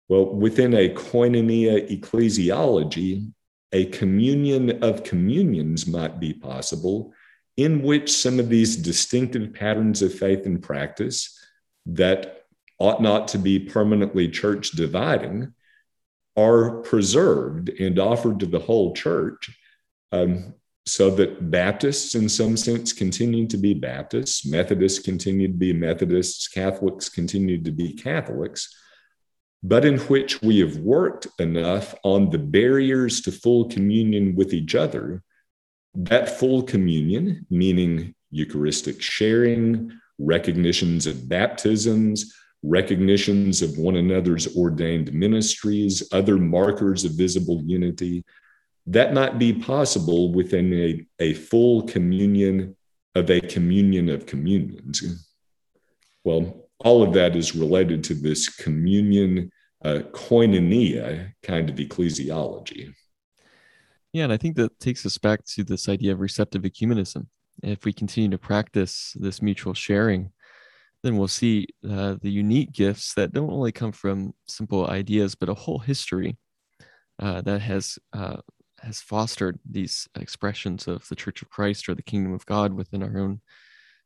[0.07, 3.31] Well, within a koinonia ecclesiology,
[3.71, 7.13] a communion of communions might be possible
[7.57, 11.37] in which some of these distinctive patterns of faith and practice
[11.85, 12.40] that
[12.81, 15.53] ought not to be permanently church dividing
[16.35, 19.51] are preserved and offered to the whole church
[20.11, 20.53] um,
[20.85, 26.47] so that Baptists, in some sense, continue to be Baptists, Methodists continue to be Methodists,
[26.47, 28.73] Catholics continue to be Catholics
[29.63, 34.73] but in which we have worked enough on the barriers to full communion with each
[34.75, 35.21] other,
[35.93, 46.03] that full communion, meaning Eucharistic sharing, recognitions of baptisms, recognitions of one another's ordained ministries,
[46.11, 48.23] other markers of visible unity,
[48.87, 52.75] that might be possible within a, a full communion
[53.15, 55.27] of a communion of communions.
[56.23, 59.51] Well, all of that is related to this communion,
[59.83, 62.93] uh, koinonia kind of ecclesiology.
[64.13, 67.27] Yeah, and I think that takes us back to this idea of receptive ecumenism.
[67.63, 70.31] If we continue to practice this mutual sharing,
[71.03, 75.49] then we'll see uh, the unique gifts that don't only come from simple ideas, but
[75.49, 76.37] a whole history
[77.19, 78.37] uh, that has uh,
[78.79, 83.03] has fostered these expressions of the Church of Christ or the Kingdom of God within
[83.03, 83.41] our own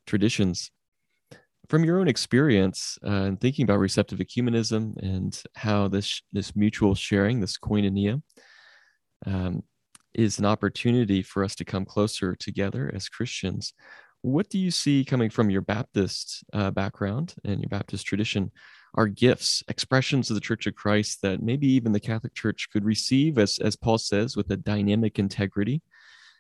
[0.06, 0.72] traditions
[1.70, 6.96] from your own experience uh, and thinking about receptive ecumenism and how this this mutual
[6.96, 8.22] sharing, this koinonia,
[9.26, 9.64] um,
[10.14, 13.74] is an opportunity for us to come closer together as Christians.
[14.26, 18.52] What do you see coming from your Baptist uh, background and your Baptist tradition
[18.96, 22.86] are gifts, expressions of the Church of Christ that maybe even the Catholic Church could
[22.86, 25.84] receive, as, as Paul says, with a dynamic integrity,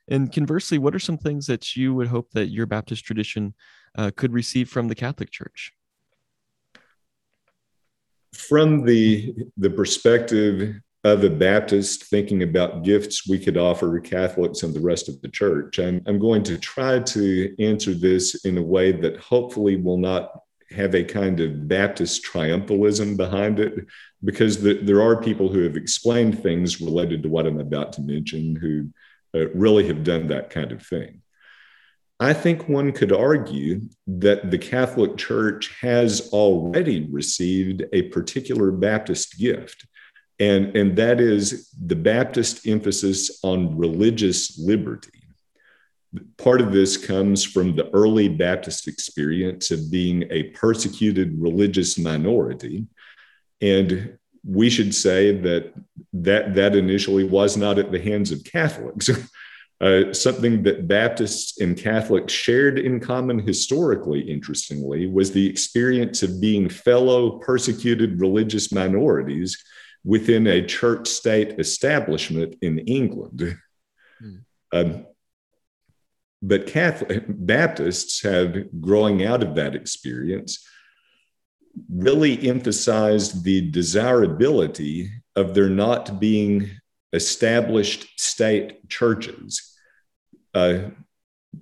[0.07, 3.53] And conversely, what are some things that you would hope that your Baptist tradition
[3.95, 5.71] uh, could receive from the Catholic Church?
[8.33, 14.73] From the, the perspective of a Baptist thinking about gifts we could offer Catholics and
[14.73, 18.63] the rest of the church, I'm, I'm going to try to answer this in a
[18.63, 20.31] way that hopefully will not
[20.71, 23.85] have a kind of Baptist triumphalism behind it,
[24.23, 28.01] because the, there are people who have explained things related to what I'm about to
[28.01, 28.89] mention who
[29.39, 31.21] uh, really have done that kind of thing.
[32.19, 39.37] I think one could argue that the Catholic Church has already received a particular Baptist
[39.37, 39.85] gift,
[40.39, 45.11] and, and that is the Baptist emphasis on religious liberty.
[46.37, 52.85] Part of this comes from the early Baptist experience of being a persecuted religious minority.
[53.61, 55.73] And we should say that
[56.13, 59.09] that, that initially was not at the hands of Catholics.
[59.81, 66.39] Uh, something that Baptists and Catholics shared in common historically, interestingly, was the experience of
[66.39, 69.61] being fellow persecuted religious minorities
[70.05, 73.57] within a church state establishment in England.
[74.19, 74.35] Hmm.
[74.71, 75.05] Um,
[76.41, 80.65] but Catholic Baptists have, growing out of that experience,
[81.89, 86.69] really emphasized the desirability of there not being
[87.11, 89.75] established state churches.
[90.53, 90.89] Uh,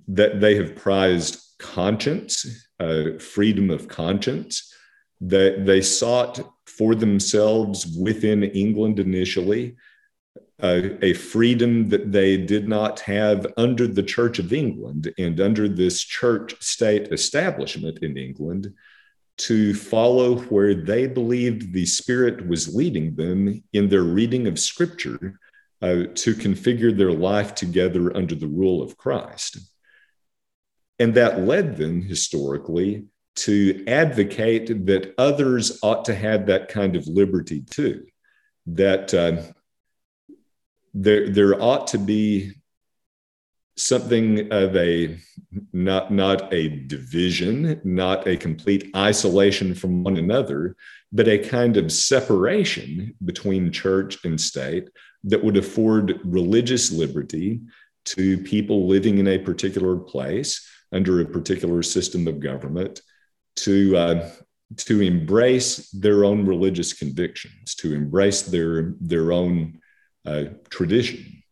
[0.08, 4.72] that they have prized conscience, uh, freedom of conscience,
[5.20, 6.40] that they sought
[6.76, 9.76] for themselves within England initially
[10.62, 15.68] uh, a freedom that they did not have under the Church of England and under
[15.68, 18.72] this church state establishment in England
[19.36, 25.40] to follow where they believed the Spirit was leading them in their reading of Scripture
[25.82, 29.58] uh, to configure their life together under the rule of Christ.
[31.00, 33.06] And that led them historically
[33.36, 38.06] to advocate that others ought to have that kind of liberty too,
[38.66, 39.42] that uh,
[40.92, 42.52] there, there ought to be
[43.76, 45.18] something of a
[45.72, 50.76] not not a division not a complete isolation from one another
[51.10, 54.88] but a kind of separation between church and state
[55.24, 57.60] that would afford religious liberty
[58.04, 63.00] to people living in a particular place under a particular system of government
[63.56, 64.30] to uh,
[64.76, 69.80] to embrace their own religious convictions to embrace their their own
[70.26, 71.42] uh, tradition.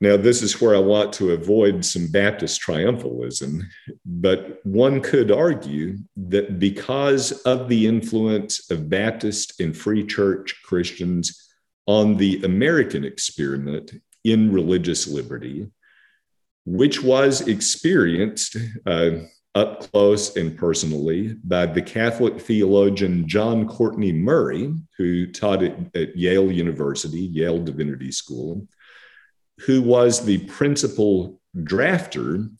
[0.00, 3.62] Now, this is where I want to avoid some Baptist triumphalism,
[4.04, 11.52] but one could argue that because of the influence of Baptist and free church Christians
[11.86, 13.92] on the American experiment
[14.24, 15.68] in religious liberty,
[16.64, 19.10] which was experienced uh,
[19.54, 26.16] up close and personally by the Catholic theologian John Courtney Murray, who taught at, at
[26.16, 28.66] Yale University, Yale Divinity School
[29.60, 32.50] who was the principal drafter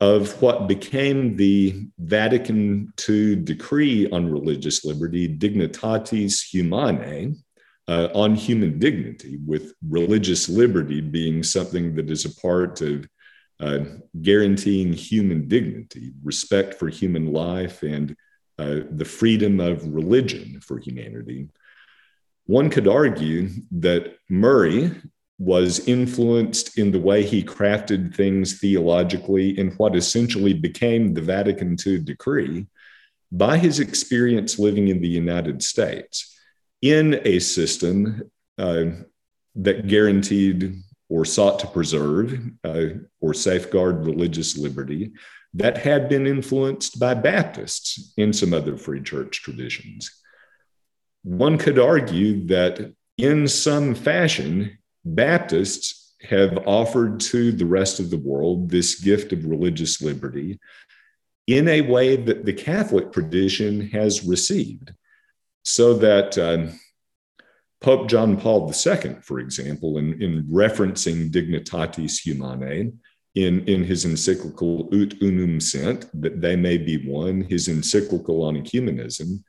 [0.00, 7.34] of what became the Vatican II decree on religious liberty, Dignitatis Humanae,
[7.88, 13.06] uh, on human dignity, with religious liberty being something that is a part of
[13.62, 13.78] uh,
[14.20, 18.16] guaranteeing human dignity, respect for human life, and
[18.58, 21.48] uh, the freedom of religion for humanity.
[22.46, 24.90] One could argue that Murray
[25.38, 31.76] was influenced in the way he crafted things theologically in what essentially became the Vatican
[31.84, 32.66] II decree
[33.30, 36.36] by his experience living in the United States
[36.82, 38.84] in a system uh,
[39.54, 40.82] that guaranteed
[41.12, 42.86] or sought to preserve uh,
[43.20, 45.12] or safeguard religious liberty
[45.52, 50.10] that had been influenced by Baptists in some other free church traditions.
[51.22, 58.16] One could argue that in some fashion, Baptists have offered to the rest of the
[58.16, 60.58] world this gift of religious liberty
[61.46, 64.94] in a way that the Catholic tradition has received.
[65.64, 66.80] So that um,
[67.82, 72.92] Pope John Paul II, for example, in, in referencing Dignitatis Humanae,
[73.34, 78.56] in, in his encyclical Ut Unum Sint, that they may be one, his encyclical on
[78.56, 79.42] ecumenism,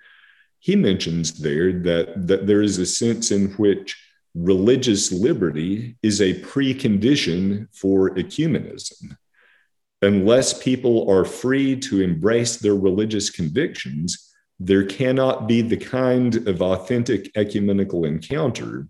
[0.60, 4.02] he mentions there that, that there is a sense in which
[4.34, 9.18] religious liberty is a precondition for ecumenism.
[10.02, 16.62] Unless people are free to embrace their religious convictions, there cannot be the kind of
[16.62, 18.88] authentic ecumenical encounter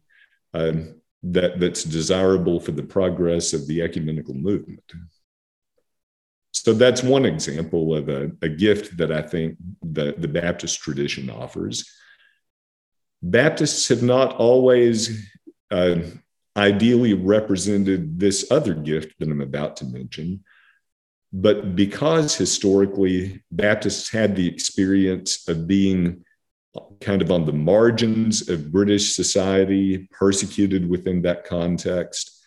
[0.54, 4.84] um, that, that's desirable for the progress of the ecumenical movement.
[6.52, 11.30] So that's one example of a, a gift that I think the, the Baptist tradition
[11.30, 11.90] offers.
[13.24, 15.30] Baptists have not always
[15.72, 15.96] uh,
[16.56, 20.44] ideally represented this other gift that I'm about to mention.
[21.34, 26.24] But because historically Baptists had the experience of being
[27.02, 32.40] kind of on the margins of British society, persecuted within that context,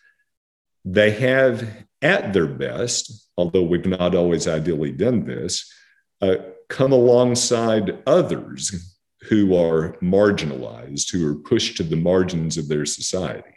[0.85, 5.73] they have, at their best, although we've not always ideally done this,
[6.21, 6.37] uh,
[6.69, 13.56] come alongside others who are marginalized, who are pushed to the margins of their society.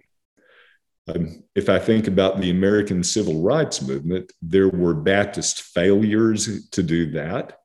[1.15, 6.83] Um, if I think about the American civil rights movement, there were Baptist failures to
[6.83, 7.59] do that.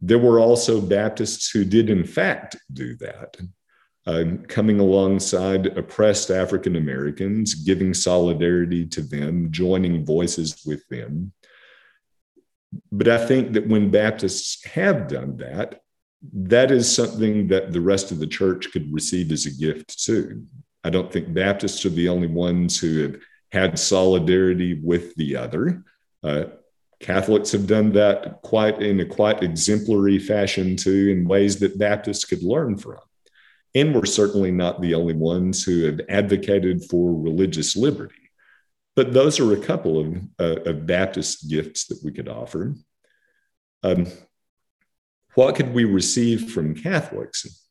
[0.00, 3.36] There were also Baptists who did, in fact, do that,
[4.06, 11.32] um, coming alongside oppressed African Americans, giving solidarity to them, joining voices with them.
[12.90, 15.80] But I think that when Baptists have done that,
[16.32, 20.46] that is something that the rest of the church could receive as a gift too.
[20.84, 23.16] I don't think Baptists are the only ones who have
[23.52, 25.84] had solidarity with the other.
[26.22, 26.44] Uh,
[27.00, 32.24] Catholics have done that quite in a quite exemplary fashion too, in ways that Baptists
[32.24, 32.98] could learn from.
[33.74, 38.14] And we're certainly not the only ones who have advocated for religious liberty.
[38.94, 42.74] But those are a couple of, uh, of Baptist gifts that we could offer.
[43.82, 44.06] Um,
[45.34, 47.66] what could we receive from Catholics?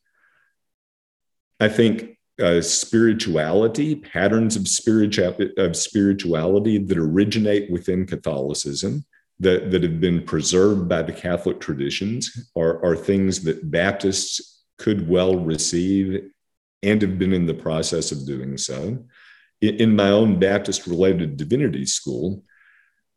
[1.59, 9.05] I think uh, spirituality, patterns of, spiritual, of spirituality that originate within Catholicism,
[9.39, 15.07] that, that have been preserved by the Catholic traditions, are, are things that Baptists could
[15.07, 16.31] well receive
[16.83, 19.03] and have been in the process of doing so.
[19.61, 22.43] In, in my own Baptist related divinity school,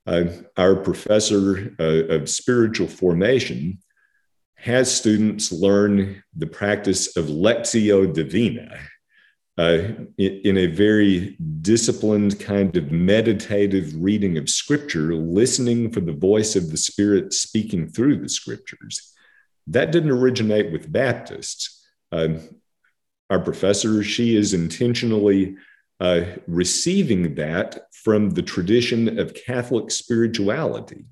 [0.07, 0.25] uh,
[0.57, 3.79] our professor uh, of spiritual formation
[4.57, 8.79] has students learn the practice of lectio divina,
[9.57, 9.79] uh,
[10.19, 16.71] in, a very disciplined kind of meditative reading of scripture, listening for the voice of
[16.71, 19.13] the Spirit speaking through the scriptures.
[19.69, 21.87] That didn't originate with Baptists.
[22.11, 22.39] Uh,
[23.31, 25.57] our professor, she is intentionally
[26.01, 31.05] uh, receiving that from the tradition of Catholic spirituality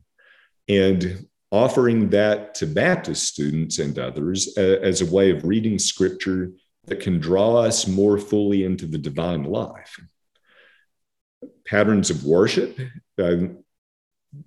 [0.69, 6.51] and offering that to Baptist students and others uh, as a way of reading scripture
[6.87, 10.01] that can draw us more fully into the divine life.
[11.67, 12.79] Patterns of worship,
[13.19, 13.37] uh,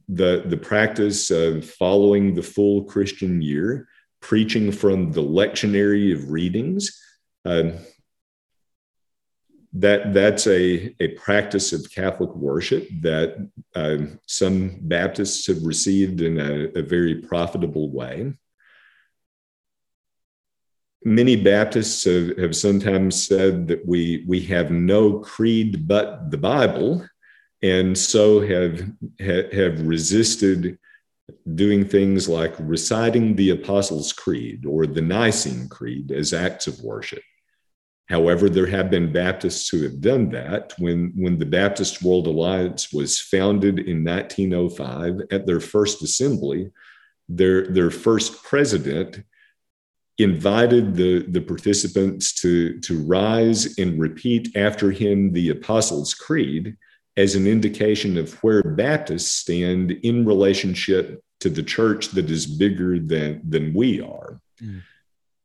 [0.10, 3.88] the, the practice of following the full Christian year,
[4.20, 7.02] preaching from the lectionary of readings.
[7.46, 7.72] Uh,
[9.78, 16.40] that that's a, a practice of Catholic worship that uh, some Baptists have received in
[16.40, 18.34] a, a very profitable way
[21.06, 27.08] many Baptists have, have, sometimes said that we we have no creed but the Bible,
[27.62, 30.78] and so have have resisted
[31.56, 37.24] doing things like reciting the Apostles' Creed or the Nicene Creed as acts of worship.
[38.08, 40.74] However, there have been Baptists who have done that.
[40.78, 46.70] When, when the Baptist World Alliance was founded in 1905 at their first assembly,
[47.28, 49.24] their, their first president
[50.18, 56.78] invited the, the participants to, to rise and repeat after him the Apostles' Creed
[57.18, 63.00] as an indication of where Baptists stand in relationship to the church that is bigger
[63.00, 64.40] than, than we are.
[64.62, 64.82] Mm.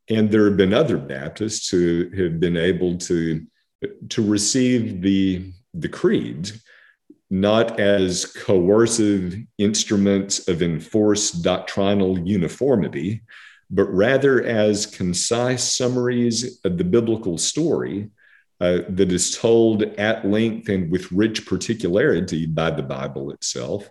[0.08, 3.46] And there have been other Baptists who have been able to,
[4.08, 6.50] to receive the, the creed
[7.30, 13.22] not as coercive instruments of enforced doctrinal uniformity,
[13.70, 18.10] but rather as concise summaries of the biblical story
[18.60, 23.88] uh, that is told at length and with rich particularity by the Bible itself.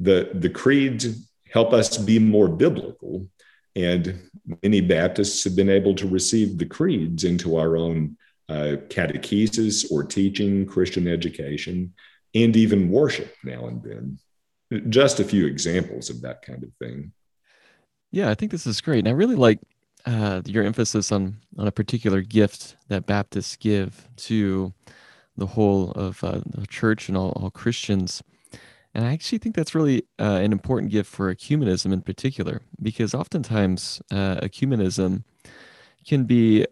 [0.00, 3.28] The, the creeds help us be more biblical,
[3.74, 4.30] and
[4.62, 8.16] many Baptists have been able to receive the creeds into our own
[8.48, 11.92] uh, catechesis or teaching, Christian education,
[12.34, 14.18] and even worship now and then.
[14.88, 17.12] Just a few examples of that kind of thing.
[18.10, 19.00] Yeah, I think this is great.
[19.00, 19.60] And I really like
[20.06, 24.72] uh, your emphasis on on a particular gift that Baptists give to
[25.36, 28.22] the whole of uh, the church and all, all Christians.
[28.94, 33.12] And I actually think that's really uh, an important gift for ecumenism in particular, because
[33.14, 35.24] oftentimes uh, ecumenism
[36.06, 36.64] can be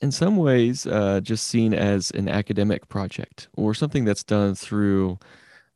[0.00, 5.18] in some ways uh, just seen as an academic project or something that's done through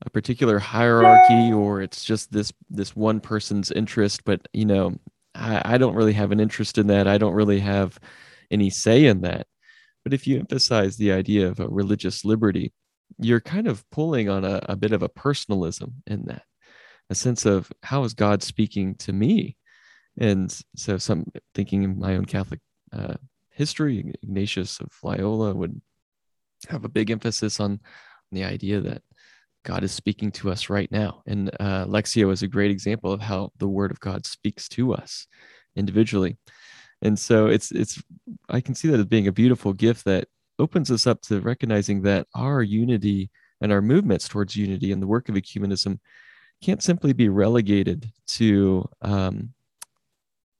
[0.02, 4.94] a particular hierarchy or it's just this this one person's interest but you know
[5.34, 7.06] I, I don't really have an interest in that.
[7.06, 7.98] I don't really have
[8.50, 9.46] any say in that.
[10.02, 12.72] But if you emphasize the idea of a religious liberty
[13.18, 16.42] you're kind of pulling on a, a bit of a personalism in that
[17.10, 19.56] a sense of how is god speaking to me?
[20.18, 22.60] And so some thinking in my own catholic
[22.92, 23.14] uh,
[23.50, 25.80] history ignatius of loyola would
[26.68, 27.80] have a big emphasis on
[28.32, 29.02] the idea that
[29.64, 31.22] God is speaking to us right now.
[31.26, 34.94] And uh, Lectio is a great example of how the Word of God speaks to
[34.94, 35.26] us
[35.76, 36.38] individually.
[37.02, 38.02] And so it's it's
[38.48, 42.02] I can see that as being a beautiful gift that opens us up to recognizing
[42.02, 43.30] that our unity
[43.60, 45.98] and our movements towards unity and the work of ecumenism
[46.62, 49.52] can't simply be relegated to um,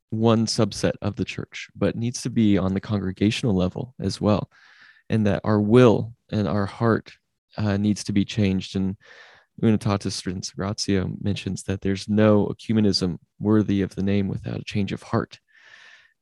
[0.08, 4.50] one subset of the church, but needs to be on the congregational level as well.
[5.10, 7.12] And that our will and our heart
[7.56, 8.76] uh, needs to be changed.
[8.76, 8.96] And
[9.62, 15.02] Unitatis Studens mentions that there's no ecumenism worthy of the name without a change of
[15.02, 15.38] heart.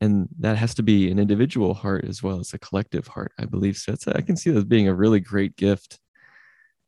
[0.00, 3.46] And that has to be an individual heart as well as a collective heart, I
[3.46, 3.76] believe.
[3.76, 5.98] So I can see that as being a really great gift.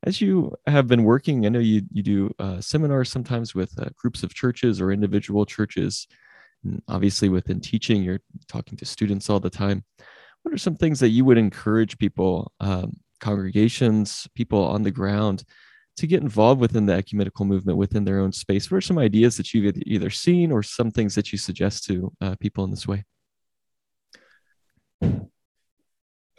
[0.05, 3.91] As you have been working, I know you, you do uh, seminars sometimes with uh,
[3.97, 6.07] groups of churches or individual churches.
[6.65, 9.85] And obviously, within teaching, you're talking to students all the time.
[10.43, 15.45] What are some things that you would encourage people um, congregations, people on the ground
[15.97, 18.71] to get involved within the ecumenical movement within their own space?
[18.71, 22.13] What are some ideas that you've either seen or some things that you suggest to
[22.21, 23.05] uh, people in this way?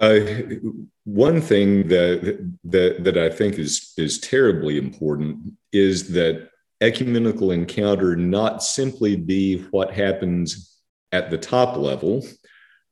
[0.02, 0.20] Uh,
[1.04, 6.50] one thing that, that that I think is is terribly important is that
[6.82, 10.80] ecumenical encounter not simply be what happens
[11.12, 12.26] at the top level,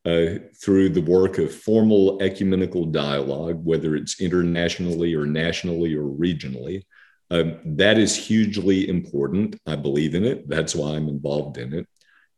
[0.09, 6.83] uh, through the work of formal ecumenical dialogue, whether it's internationally or nationally or regionally.
[7.31, 9.59] Um, that is hugely important.
[9.67, 10.49] I believe in it.
[10.49, 11.87] That's why I'm involved in it.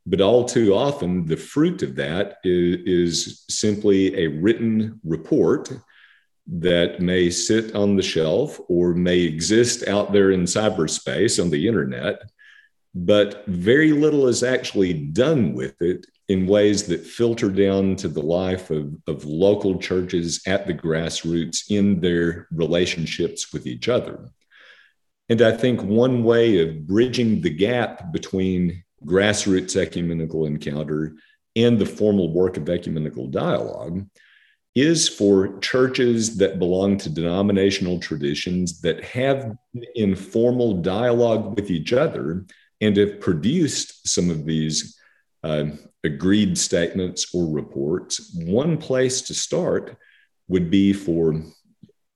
[0.05, 5.71] But all too often, the fruit of that is, is simply a written report
[6.47, 11.67] that may sit on the shelf or may exist out there in cyberspace on the
[11.67, 12.21] internet,
[12.93, 18.21] but very little is actually done with it in ways that filter down to the
[18.21, 24.29] life of, of local churches at the grassroots in their relationships with each other.
[25.29, 31.15] And I think one way of bridging the gap between grassroots ecumenical encounter
[31.55, 34.05] and the formal work of ecumenical dialogue
[34.73, 39.53] is for churches that belong to denominational traditions that have
[39.95, 42.45] informal dialogue with each other
[42.79, 44.97] and have produced some of these
[45.43, 45.65] uh,
[46.03, 49.97] agreed statements or reports, one place to start
[50.47, 51.43] would be for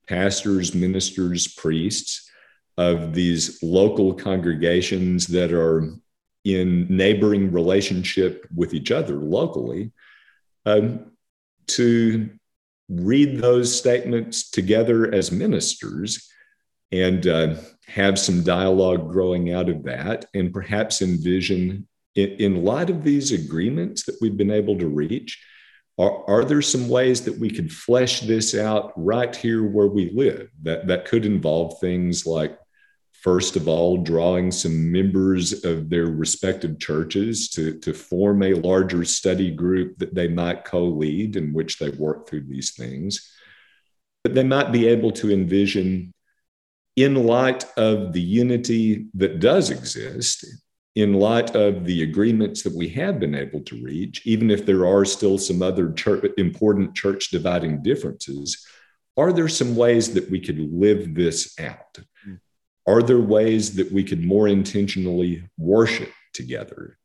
[0.07, 2.29] pastors, ministers, priests
[2.77, 5.93] of these local congregations that are
[6.43, 9.91] in neighboring relationship with each other locally
[10.65, 11.11] um,
[11.67, 12.29] to
[12.89, 16.29] read those statements together as ministers
[16.91, 17.55] and uh,
[17.87, 23.31] have some dialogue growing out of that and perhaps envision in, in light of these
[23.31, 25.43] agreements that we've been able to reach,
[25.97, 30.09] are, are there some ways that we could flesh this out right here where we
[30.11, 30.49] live?
[30.63, 32.57] That, that could involve things like,
[33.13, 39.05] first of all, drawing some members of their respective churches to, to form a larger
[39.05, 43.31] study group that they might co lead in which they work through these things.
[44.23, 46.13] But they might be able to envision,
[46.95, 50.45] in light of the unity that does exist,
[50.95, 54.85] in light of the agreements that we have been able to reach, even if there
[54.85, 58.65] are still some other church, important church dividing differences,
[59.17, 61.99] are there some ways that we could live this out?
[62.27, 62.39] Mm.
[62.87, 66.97] Are there ways that we could more intentionally worship together?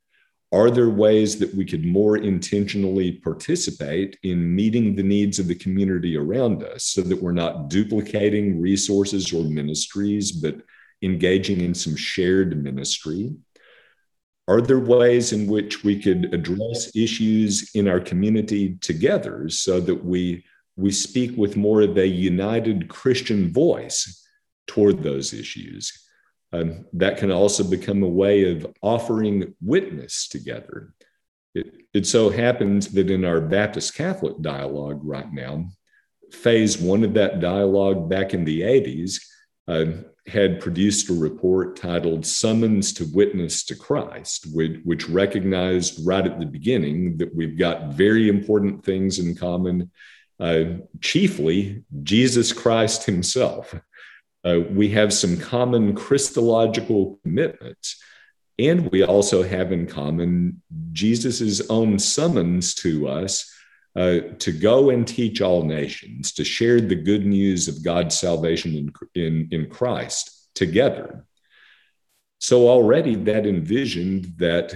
[0.53, 5.55] Are there ways that we could more intentionally participate in meeting the needs of the
[5.55, 10.57] community around us so that we're not duplicating resources or ministries, but
[11.01, 13.33] engaging in some shared ministry?
[14.47, 20.03] Are there ways in which we could address issues in our community together so that
[20.03, 20.43] we,
[20.75, 24.27] we speak with more of a united Christian voice
[24.67, 25.93] toward those issues?
[26.53, 30.93] Um, that can also become a way of offering witness together.
[31.55, 35.67] It, it so happens that in our Baptist Catholic dialogue right now,
[36.31, 39.21] phase one of that dialogue back in the 80s,
[39.67, 39.85] uh,
[40.27, 46.39] had produced a report titled Summons to Witness to Christ, which, which, recognized right at
[46.39, 49.91] the beginning that we've got very important things in common,
[50.39, 50.63] uh,
[50.99, 53.73] chiefly Jesus Christ himself.
[54.43, 58.01] Uh, we have some common Christological commitments,
[58.59, 60.61] and we also have in common
[60.91, 63.51] Jesus' own summons to us
[63.95, 68.75] uh, to go and teach all nations, to share the good news of God's salvation
[68.75, 71.25] in, in, in Christ together.
[72.39, 74.73] So already that envisioned that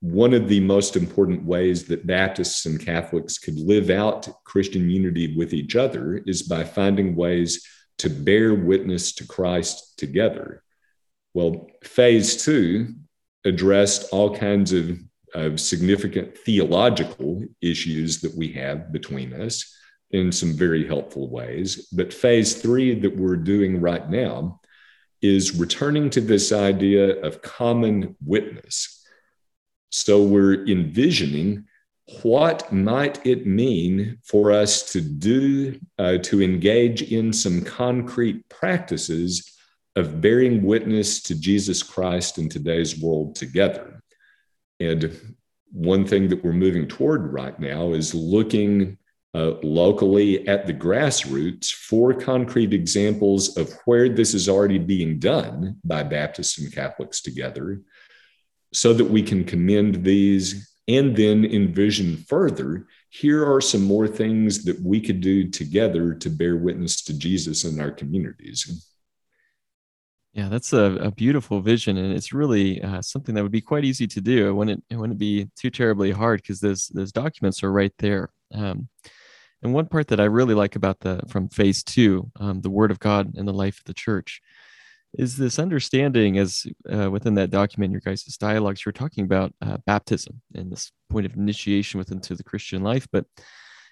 [0.00, 5.34] one of the most important ways that Baptists and Catholics could live out Christian unity
[5.34, 7.66] with each other is by finding ways
[7.98, 10.62] to bear witness to Christ together.
[11.32, 12.88] Well, phase two
[13.44, 14.98] addressed all kinds of
[15.34, 19.76] of significant theological issues that we have between us
[20.10, 21.88] in some very helpful ways.
[21.92, 24.60] But phase three that we're doing right now
[25.20, 29.04] is returning to this idea of common witness.
[29.90, 31.66] So we're envisioning
[32.22, 39.50] what might it mean for us to do, uh, to engage in some concrete practices
[39.96, 43.93] of bearing witness to Jesus Christ in today's world together.
[44.80, 45.34] And
[45.70, 48.98] one thing that we're moving toward right now is looking
[49.34, 55.76] uh, locally at the grassroots for concrete examples of where this is already being done
[55.84, 57.80] by Baptists and Catholics together
[58.72, 64.64] so that we can commend these and then envision further here are some more things
[64.64, 68.92] that we could do together to bear witness to Jesus in our communities.
[70.34, 73.84] Yeah, that's a, a beautiful vision, and it's really uh, something that would be quite
[73.84, 74.48] easy to do.
[74.48, 78.30] It wouldn't it wouldn't be too terribly hard because those those documents are right there.
[78.52, 78.88] Um,
[79.62, 82.90] and one part that I really like about the from phase two, um, the Word
[82.90, 84.42] of God and the life of the Church,
[85.16, 89.78] is this understanding as uh, within that document, your guys' dialogues, you're talking about uh,
[89.86, 93.24] baptism and this point of initiation within to the Christian life, but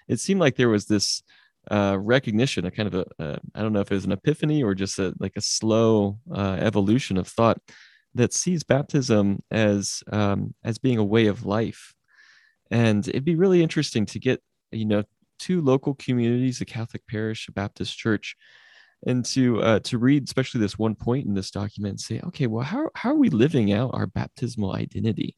[0.09, 1.23] it seemed like there was this
[1.71, 4.63] uh, recognition, a kind of a a I don't know if it was an epiphany
[4.63, 7.59] or just a, like a slow uh, evolution of thought
[8.15, 11.93] that sees baptism as um, as being a way of life,
[12.71, 14.41] and it'd be really interesting to get
[14.71, 15.03] you know
[15.39, 18.35] two local communities, a Catholic parish, a Baptist church,
[19.05, 22.47] and to uh, to read especially this one point in this document and say, okay,
[22.47, 25.37] well, how how are we living out our baptismal identity?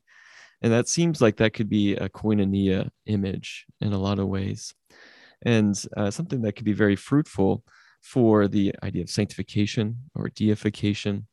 [0.61, 4.73] And that seems like that could be a koinonia image in a lot of ways
[5.45, 7.63] and uh, something that could be very fruitful
[8.01, 11.27] for the idea of sanctification or deification.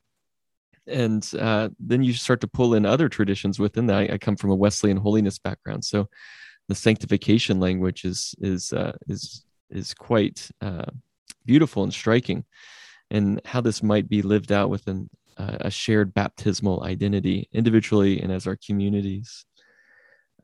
[0.86, 3.96] And uh, then you start to pull in other traditions within that.
[3.96, 6.08] I, I, come from a Wesleyan holiness background, so
[6.68, 10.86] the sanctification language is is uh, is is quite uh,
[11.44, 12.44] beautiful and striking,
[13.10, 18.32] and how this might be lived out within uh, a shared baptismal identity, individually and
[18.32, 19.44] as our communities.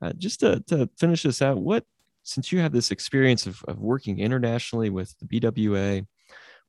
[0.01, 1.83] Uh, just to, to finish this out, what
[2.23, 6.05] since you have this experience of, of working internationally with the BWA,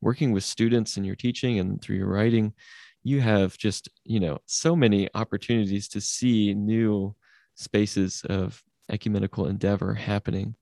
[0.01, 2.55] working with students in your teaching and through your writing,
[3.03, 7.15] you have just, you know, so many opportunities to see new
[7.55, 10.55] spaces of ecumenical endeavor happening.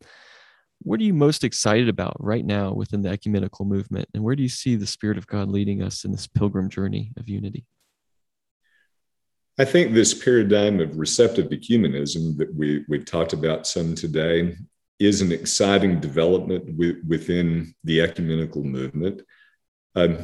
[0.82, 4.08] What are you most excited about right now within the ecumenical movement?
[4.14, 7.12] And where do you see the Spirit of God leading us in this pilgrim journey
[7.16, 7.66] of unity?
[9.60, 14.56] I think this paradigm of receptive ecumenism that we, we've talked about some today
[14.98, 16.76] is an exciting development
[17.06, 19.22] within the ecumenical movement.
[19.94, 20.18] Um,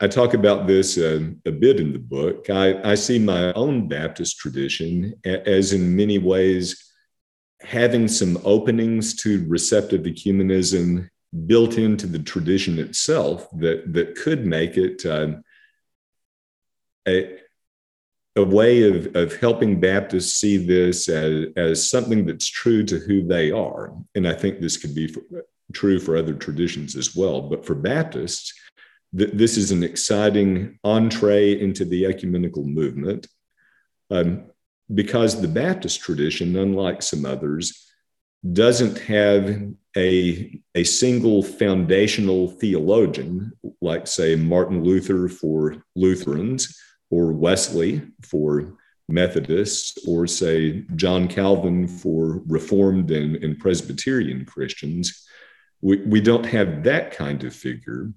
[0.00, 2.48] I talk about this uh, a bit in the book.
[2.48, 6.90] I, I, see my own Baptist tradition as, in many ways,
[7.60, 11.10] having some openings to receptive ecumenism
[11.46, 15.42] built into the tradition itself that, that could make it um,
[17.06, 17.39] a,
[18.36, 23.26] a way of, of helping Baptists see this as, as something that's true to who
[23.26, 23.92] they are.
[24.14, 25.22] And I think this could be for,
[25.72, 27.42] true for other traditions as well.
[27.42, 28.54] But for Baptists,
[29.16, 33.26] th- this is an exciting entree into the ecumenical movement
[34.10, 34.44] um,
[34.94, 37.86] because the Baptist tradition, unlike some others,
[38.52, 46.80] doesn't have a, a single foundational theologian, like, say, Martin Luther for Lutherans
[47.10, 48.76] or Wesley for
[49.08, 55.26] Methodists, or say John Calvin for Reformed and, and Presbyterian Christians.
[55.80, 58.12] We, we don't have that kind of figure,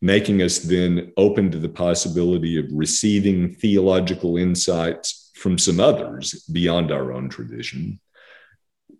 [0.00, 6.90] making us then open to the possibility of receiving theological insights from some others beyond
[6.90, 8.00] our own tradition.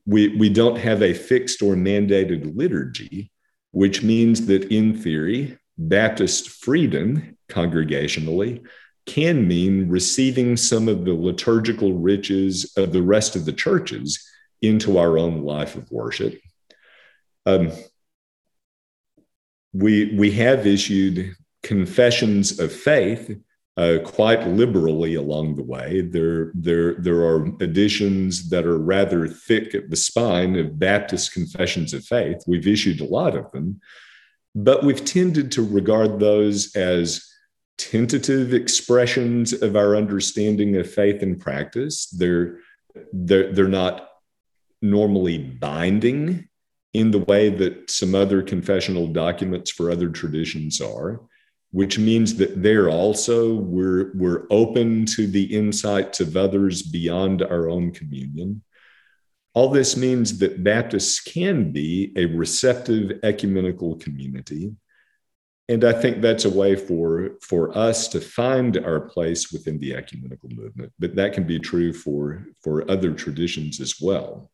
[0.06, 3.32] We, we don't have a fixed or mandated liturgy,
[3.72, 8.64] which means that in theory, Baptist freedom congregationally
[9.06, 14.24] can mean receiving some of the liturgical riches of the rest of the churches
[14.60, 16.40] into our own life of worship.
[17.46, 17.72] Um,
[19.72, 23.36] we, we have issued confessions of faith
[23.76, 26.02] uh, quite liberally along the way.
[26.02, 31.94] There, there, there are editions that are rather thick at the spine of Baptist confessions
[31.94, 32.42] of faith.
[32.46, 33.80] We've issued a lot of them,
[34.54, 37.31] but we've tended to regard those as
[37.78, 42.06] tentative expressions of our understanding of faith and practice.
[42.06, 42.58] They're,
[43.12, 44.08] they're, they're not
[44.80, 46.48] normally binding
[46.92, 51.20] in the way that some other confessional documents for other traditions are,
[51.70, 57.68] which means that there also we're, we're open to the insights of others beyond our
[57.68, 58.62] own communion.
[59.54, 64.74] All this means that Baptists can be a receptive ecumenical community.
[65.68, 69.94] And I think that's a way for, for us to find our place within the
[69.94, 74.50] ecumenical movement, but that can be true for, for other traditions as well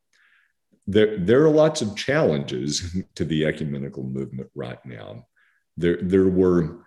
[0.89, 5.27] there, there are lots of challenges to the ecumenical movement right now.
[5.77, 6.81] There, there were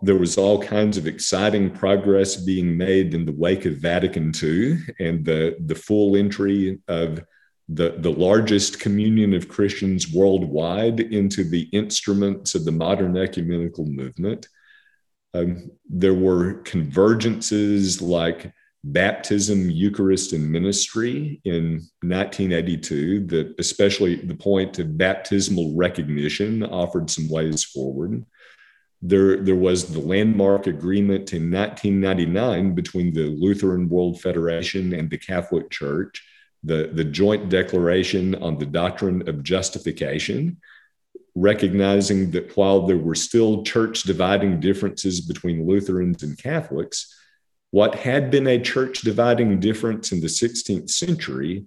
[0.00, 4.78] there was all kinds of exciting progress being made in the wake of Vatican II
[4.98, 7.22] and the, the full entry of
[7.74, 14.48] the, the largest communion of Christians worldwide into the instruments of the modern ecumenical movement.
[15.34, 18.52] Um, there were convergences like
[18.84, 27.28] baptism, Eucharist, and ministry in 1982, that especially the point of baptismal recognition offered some
[27.28, 28.24] ways forward.
[29.00, 35.18] There, there was the landmark agreement in 1999 between the Lutheran World Federation and the
[35.18, 36.22] Catholic Church,
[36.64, 40.58] the, the joint declaration on the doctrine of justification,
[41.34, 47.12] recognizing that while there were still church dividing differences between Lutherans and Catholics,
[47.70, 51.64] what had been a church dividing difference in the 16th century,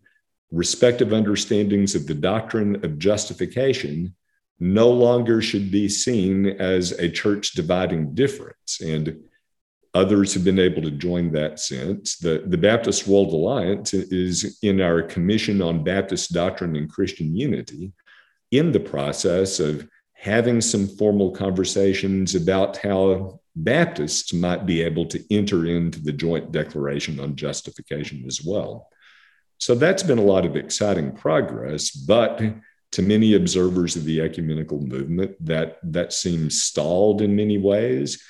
[0.51, 4.15] respective understandings of the doctrine of justification,
[4.59, 8.79] no longer should be seen as a church dividing difference.
[8.81, 9.19] And
[9.95, 12.17] others have been able to join that since.
[12.17, 17.93] The, the Baptist World Alliance is in our Commission on Baptist Doctrine and Christian Unity
[18.51, 25.23] in the process of having some formal conversations about how Baptists might be able to
[25.33, 28.89] enter into the joint declaration on justification as well.
[29.59, 32.41] So that's been a lot of exciting progress, but
[32.91, 38.21] to many observers of the ecumenical movement, that, that seems stalled in many ways.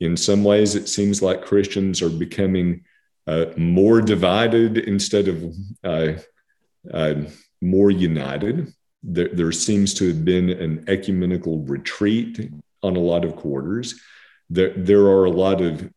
[0.00, 2.84] In some ways, it seems like Christians are becoming
[3.26, 6.12] uh, more divided instead of uh,
[6.92, 7.14] uh,
[7.60, 8.72] more united.
[9.02, 12.50] There, there seems to have been an ecumenical retreat
[12.82, 14.00] on a lot of quarters
[14.50, 15.90] there, there are a lot of,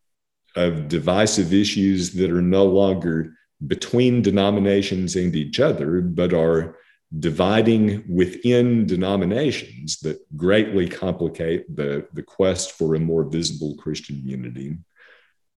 [0.55, 3.33] of divisive issues that are no longer
[3.65, 6.77] between denominations and each other, but are
[7.19, 14.77] dividing within denominations that greatly complicate the, the quest for a more visible Christian unity.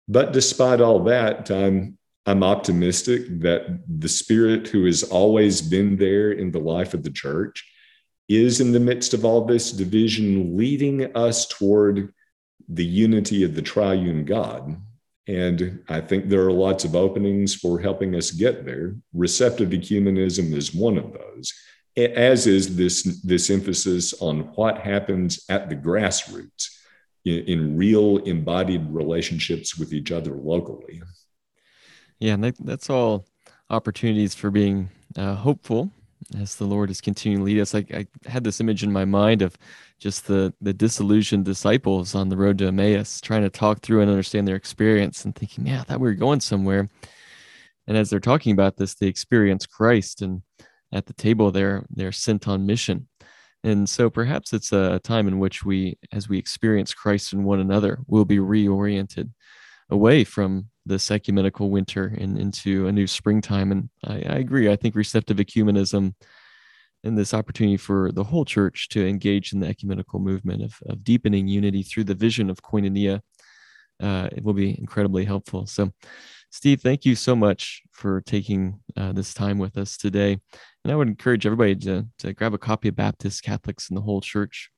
[0.08, 6.32] But despite all that, I'm, I'm optimistic that the Spirit who has always been there
[6.32, 7.68] in the life of the church
[8.28, 12.14] is in the midst of all this division, leading us toward
[12.68, 14.80] the unity of the triune God.
[15.28, 18.96] And I think there are lots of openings for helping us get there.
[19.12, 21.52] Receptive ecumenism is one of those,
[21.96, 26.68] as is this, this emphasis on what happens at the grassroots
[27.24, 31.00] in, in real embodied relationships with each other locally.
[32.18, 33.26] Yeah, and that, that's all
[33.70, 35.90] opportunities for being uh, hopeful
[36.38, 37.74] as the Lord is continuing to lead us.
[37.74, 39.56] I, I had this image in my mind of
[40.02, 44.10] just the the disillusioned disciples on the road to Emmaus, trying to talk through and
[44.10, 46.88] understand their experience, and thinking, "Yeah, I thought we were going somewhere."
[47.86, 50.42] And as they're talking about this, they experience Christ, and
[50.92, 53.08] at the table, they're they're sent on mission.
[53.64, 57.60] And so, perhaps it's a time in which we, as we experience Christ in one
[57.60, 59.30] another, will be reoriented
[59.88, 63.70] away from this ecumenical winter and into a new springtime.
[63.70, 64.68] And I, I agree.
[64.68, 66.14] I think receptive ecumenism
[67.04, 71.02] and this opportunity for the whole church to engage in the ecumenical movement of, of
[71.02, 73.20] deepening unity through the vision of koinonia,
[74.00, 75.66] uh, it will be incredibly helpful.
[75.66, 75.90] So,
[76.50, 80.38] Steve, thank you so much for taking uh, this time with us today.
[80.84, 84.02] And I would encourage everybody to, to grab a copy of Baptist Catholics and the
[84.02, 84.70] Whole Church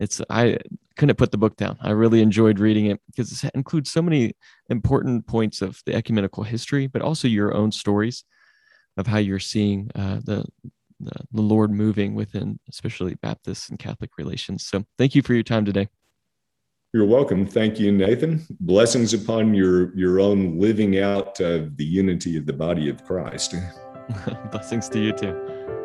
[0.00, 0.58] it's I
[0.96, 1.76] couldn't put the book down.
[1.80, 4.34] I really enjoyed reading it because it includes so many
[4.68, 8.24] important points of the ecumenical history, but also your own stories
[8.96, 10.44] of how you're seeing uh, the
[11.04, 14.66] the, the Lord moving within, especially Baptist and Catholic relations.
[14.66, 15.88] So thank you for your time today.
[16.92, 17.44] You're welcome.
[17.44, 18.46] Thank you, Nathan.
[18.60, 23.54] Blessings upon your your own living out of the unity of the body of Christ.
[24.52, 25.83] Blessings to you too.